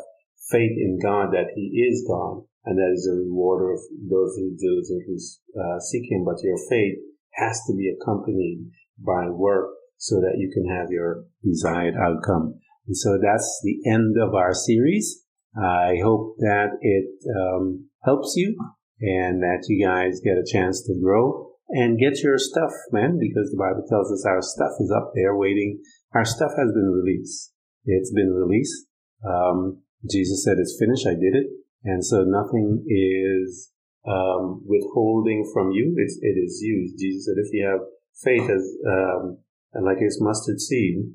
faith 0.50 0.72
in 0.76 0.98
God 1.02 1.32
that 1.32 1.52
He 1.54 1.84
is 1.86 2.06
God 2.08 2.42
and 2.64 2.78
that 2.78 2.92
is 2.92 3.06
a 3.06 3.16
rewarder 3.16 3.72
of 3.72 3.80
those 4.10 4.36
who 4.36 4.56
diligently 4.58 5.18
uh, 5.54 5.78
seek 5.80 6.10
Him. 6.10 6.24
But 6.24 6.42
your 6.42 6.58
faith 6.68 6.98
has 7.34 7.60
to 7.66 7.74
be 7.76 7.94
accompanied 7.94 8.70
by 8.98 9.28
work 9.28 9.70
so 9.98 10.16
that 10.16 10.36
you 10.38 10.50
can 10.52 10.68
have 10.68 10.90
your 10.90 11.24
desired 11.44 11.94
outcome. 11.94 12.60
And 12.86 12.96
so 12.96 13.18
that's 13.22 13.60
the 13.64 13.90
end 13.90 14.16
of 14.20 14.34
our 14.34 14.54
series. 14.54 15.24
I 15.56 15.96
hope 16.02 16.36
that 16.38 16.76
it 16.80 17.08
um, 17.34 17.88
helps 18.04 18.34
you 18.36 18.56
and 19.00 19.42
that 19.42 19.64
you 19.68 19.84
guys 19.84 20.20
get 20.24 20.36
a 20.36 20.46
chance 20.46 20.82
to 20.82 21.00
grow 21.02 21.55
and 21.68 21.98
get 21.98 22.22
your 22.22 22.38
stuff, 22.38 22.72
man, 22.92 23.18
because 23.20 23.50
the 23.50 23.58
Bible 23.58 23.84
tells 23.88 24.12
us 24.12 24.24
our 24.26 24.42
stuff 24.42 24.72
is 24.80 24.92
up 24.94 25.12
there 25.14 25.36
waiting. 25.36 25.82
Our 26.14 26.24
stuff 26.24 26.52
has 26.56 26.72
been 26.72 26.90
released. 26.90 27.52
It's 27.84 28.12
been 28.12 28.32
released. 28.32 28.86
Um, 29.26 29.82
Jesus 30.08 30.44
said, 30.44 30.58
it's 30.58 30.76
finished. 30.78 31.06
I 31.06 31.14
did 31.14 31.34
it. 31.34 31.46
And 31.84 32.04
so 32.04 32.24
nothing 32.24 32.84
is 32.86 33.72
um, 34.06 34.62
withholding 34.66 35.50
from 35.52 35.72
you. 35.72 35.94
It's, 35.98 36.18
it 36.22 36.38
is 36.38 36.60
used. 36.62 36.98
Jesus 36.98 37.26
said, 37.26 37.38
if 37.38 37.52
you 37.52 37.66
have 37.66 37.80
faith 38.22 38.48
as 38.50 38.64
um, 38.86 39.38
like 39.82 39.98
a 39.98 40.08
mustard 40.20 40.60
seed, 40.60 41.12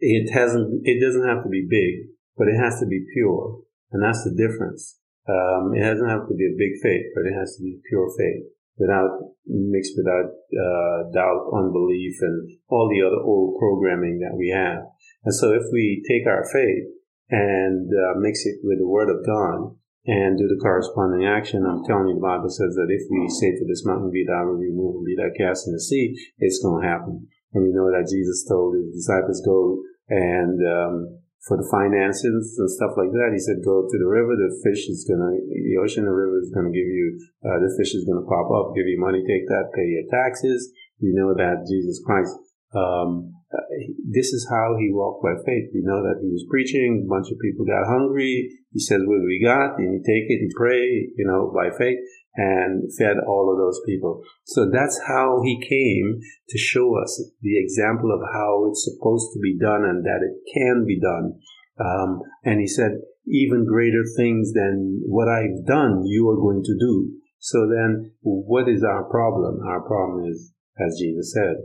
it 0.00 0.32
hasn't. 0.32 0.80
It 0.84 1.04
doesn't 1.04 1.28
have 1.28 1.44
to 1.44 1.50
be 1.50 1.66
big, 1.68 2.08
but 2.36 2.48
it 2.48 2.56
has 2.56 2.80
to 2.80 2.86
be 2.86 3.04
pure, 3.12 3.60
and 3.92 4.02
that's 4.02 4.24
the 4.24 4.34
difference. 4.34 4.98
Um, 5.28 5.74
it 5.74 5.80
doesn't 5.80 6.08
have 6.08 6.26
to 6.28 6.34
be 6.34 6.46
a 6.46 6.56
big 6.56 6.80
faith, 6.82 7.12
but 7.14 7.28
it 7.28 7.36
has 7.38 7.56
to 7.56 7.62
be 7.62 7.80
pure 7.88 8.08
faith, 8.16 8.48
without 8.78 9.34
mixed 9.46 9.94
without 9.96 10.30
uh, 10.30 11.10
doubt, 11.12 11.50
unbelief, 11.54 12.16
and 12.20 12.50
all 12.68 12.88
the 12.88 13.04
other 13.04 13.22
old 13.22 13.58
programming 13.58 14.20
that 14.20 14.36
we 14.36 14.52
have. 14.54 14.84
And 15.24 15.34
so, 15.34 15.52
if 15.52 15.64
we 15.72 16.02
take 16.08 16.26
our 16.26 16.44
faith 16.44 16.86
and 17.30 17.88
uh, 17.88 18.18
mix 18.18 18.46
it 18.46 18.60
with 18.62 18.78
the 18.78 18.88
Word 18.88 19.10
of 19.10 19.24
God, 19.26 19.76
and 20.06 20.38
do 20.38 20.48
the 20.48 20.60
corresponding 20.60 21.28
action. 21.28 21.66
I'm 21.66 21.84
telling 21.84 22.08
you, 22.08 22.16
the 22.16 22.24
Bible 22.24 22.48
says 22.48 22.72
that 22.74 22.88
if 22.88 23.04
we 23.10 23.28
say 23.28 23.52
to 23.52 23.64
this 23.68 23.84
mountain, 23.84 24.10
be 24.10 24.24
thou 24.24 24.48
removed 24.48 24.96
and 24.96 25.06
be 25.06 25.16
thou 25.16 25.28
cast 25.36 25.68
in 25.68 25.74
the 25.74 25.80
sea, 25.80 26.16
it's 26.38 26.62
going 26.62 26.82
to 26.82 26.88
happen. 26.88 27.28
And 27.52 27.64
we 27.64 27.72
know 27.72 27.90
that 27.92 28.08
Jesus 28.08 28.46
told 28.48 28.76
his 28.76 28.94
disciples, 28.94 29.42
go 29.44 29.82
and 30.08 30.56
um, 30.66 31.18
for 31.48 31.56
the 31.56 31.68
finances 31.72 32.56
and 32.60 32.68
stuff 32.68 32.92
like 33.00 33.12
that, 33.16 33.32
he 33.32 33.40
said, 33.40 33.64
go 33.64 33.88
to 33.88 33.96
the 33.96 34.10
river. 34.10 34.36
The 34.36 34.52
fish 34.60 34.92
is 34.92 35.08
going 35.08 35.24
to, 35.24 35.32
the 35.40 35.80
ocean, 35.80 36.04
the 36.04 36.12
river 36.12 36.36
is 36.36 36.52
going 36.52 36.68
to 36.68 36.76
give 36.76 36.84
you, 36.84 37.16
uh, 37.40 37.56
the 37.64 37.72
fish 37.80 37.96
is 37.96 38.04
going 38.04 38.20
to 38.20 38.28
pop 38.28 38.52
up, 38.52 38.76
give 38.76 38.84
you 38.84 39.00
money, 39.00 39.24
take 39.24 39.48
that, 39.48 39.72
pay 39.72 39.88
your 39.88 40.04
taxes. 40.12 40.68
You 41.00 41.16
know 41.16 41.32
that 41.32 41.64
Jesus 41.64 41.96
Christ, 42.04 42.36
um, 42.76 43.32
uh, 43.48 43.64
this 44.04 44.36
is 44.36 44.44
how 44.52 44.76
he 44.76 44.92
walked 44.92 45.24
by 45.24 45.32
faith. 45.48 45.72
You 45.72 45.80
know 45.80 46.04
that 46.04 46.20
he 46.20 46.28
was 46.28 46.44
preaching. 46.52 47.08
A 47.08 47.08
bunch 47.08 47.32
of 47.32 47.40
people 47.40 47.64
got 47.64 47.88
hungry. 47.88 48.52
He 48.76 48.80
says, 48.80 49.00
what 49.08 49.24
we 49.24 49.40
got? 49.40 49.80
And 49.80 49.96
he 49.96 50.00
take 50.04 50.28
it, 50.28 50.44
he 50.44 50.52
pray, 50.54 51.08
you 51.16 51.24
know, 51.24 51.48
by 51.56 51.72
faith 51.72 51.98
and 52.36 52.90
fed 52.96 53.16
all 53.26 53.50
of 53.50 53.58
those 53.58 53.80
people. 53.86 54.22
So 54.44 54.70
that's 54.70 55.00
how 55.06 55.42
he 55.44 55.60
came 55.60 56.20
to 56.48 56.58
show 56.58 56.96
us 57.02 57.22
the 57.42 57.58
example 57.58 58.12
of 58.12 58.20
how 58.32 58.68
it's 58.68 58.84
supposed 58.84 59.32
to 59.34 59.40
be 59.40 59.58
done 59.58 59.84
and 59.84 60.04
that 60.04 60.20
it 60.22 60.38
can 60.54 60.84
be 60.86 61.00
done. 61.00 61.40
Um, 61.78 62.20
and 62.44 62.60
he 62.60 62.68
said, 62.68 62.92
even 63.26 63.66
greater 63.66 64.04
things 64.16 64.52
than 64.52 65.02
what 65.06 65.28
I've 65.28 65.66
done, 65.66 66.04
you 66.06 66.28
are 66.30 66.36
going 66.36 66.62
to 66.64 66.78
do. 66.78 67.12
So 67.38 67.68
then 67.68 68.12
what 68.22 68.68
is 68.68 68.84
our 68.84 69.04
problem? 69.04 69.60
Our 69.66 69.80
problem 69.80 70.26
is, 70.30 70.52
as 70.78 70.98
Jesus 71.00 71.32
said, 71.32 71.56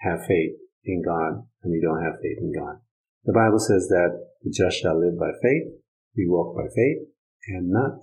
have 0.00 0.26
faith 0.26 0.56
in 0.84 1.02
God 1.04 1.42
and 1.62 1.72
we 1.72 1.80
don't 1.80 2.02
have 2.02 2.20
faith 2.22 2.38
in 2.40 2.52
God. 2.52 2.78
The 3.24 3.32
Bible 3.32 3.58
says 3.58 3.88
that 3.88 4.10
the 4.42 4.50
just 4.50 4.80
shall 4.80 4.98
live 4.98 5.18
by 5.18 5.30
faith. 5.42 5.82
We 6.16 6.26
walk 6.28 6.56
by 6.56 6.68
faith 6.74 7.08
and 7.48 7.70
not 7.70 7.98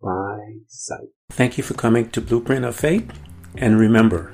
by 0.00 0.62
sight. 0.68 1.10
Thank 1.30 1.56
you 1.56 1.64
for 1.64 1.74
coming 1.74 2.10
to 2.10 2.20
Blueprint 2.20 2.64
of 2.64 2.76
Faith. 2.76 3.10
And 3.56 3.78
remember, 3.78 4.32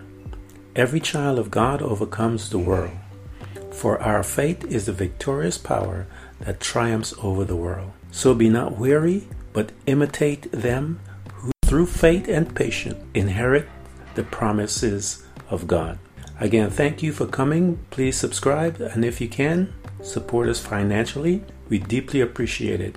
every 0.74 0.98
child 0.98 1.38
of 1.38 1.50
God 1.50 1.82
overcomes 1.82 2.48
the 2.48 2.58
world. 2.58 2.96
For 3.70 4.00
our 4.02 4.22
faith 4.22 4.64
is 4.64 4.86
the 4.86 4.92
victorious 4.92 5.58
power 5.58 6.06
that 6.40 6.58
triumphs 6.58 7.14
over 7.22 7.44
the 7.44 7.54
world. 7.54 7.92
So 8.10 8.34
be 8.34 8.48
not 8.48 8.78
weary, 8.78 9.28
but 9.52 9.72
imitate 9.86 10.50
them 10.50 10.98
who 11.34 11.52
through 11.66 11.86
faith 11.86 12.28
and 12.28 12.56
patience 12.56 13.04
inherit 13.14 13.68
the 14.14 14.24
promises 14.24 15.24
of 15.50 15.66
God. 15.66 15.98
Again, 16.40 16.70
thank 16.70 17.02
you 17.02 17.12
for 17.12 17.26
coming. 17.26 17.78
Please 17.90 18.16
subscribe, 18.16 18.80
and 18.80 19.04
if 19.04 19.20
you 19.20 19.28
can, 19.28 19.72
support 20.02 20.48
us 20.48 20.60
financially. 20.60 21.44
We 21.68 21.78
deeply 21.78 22.20
appreciate 22.20 22.80
it. 22.80 22.96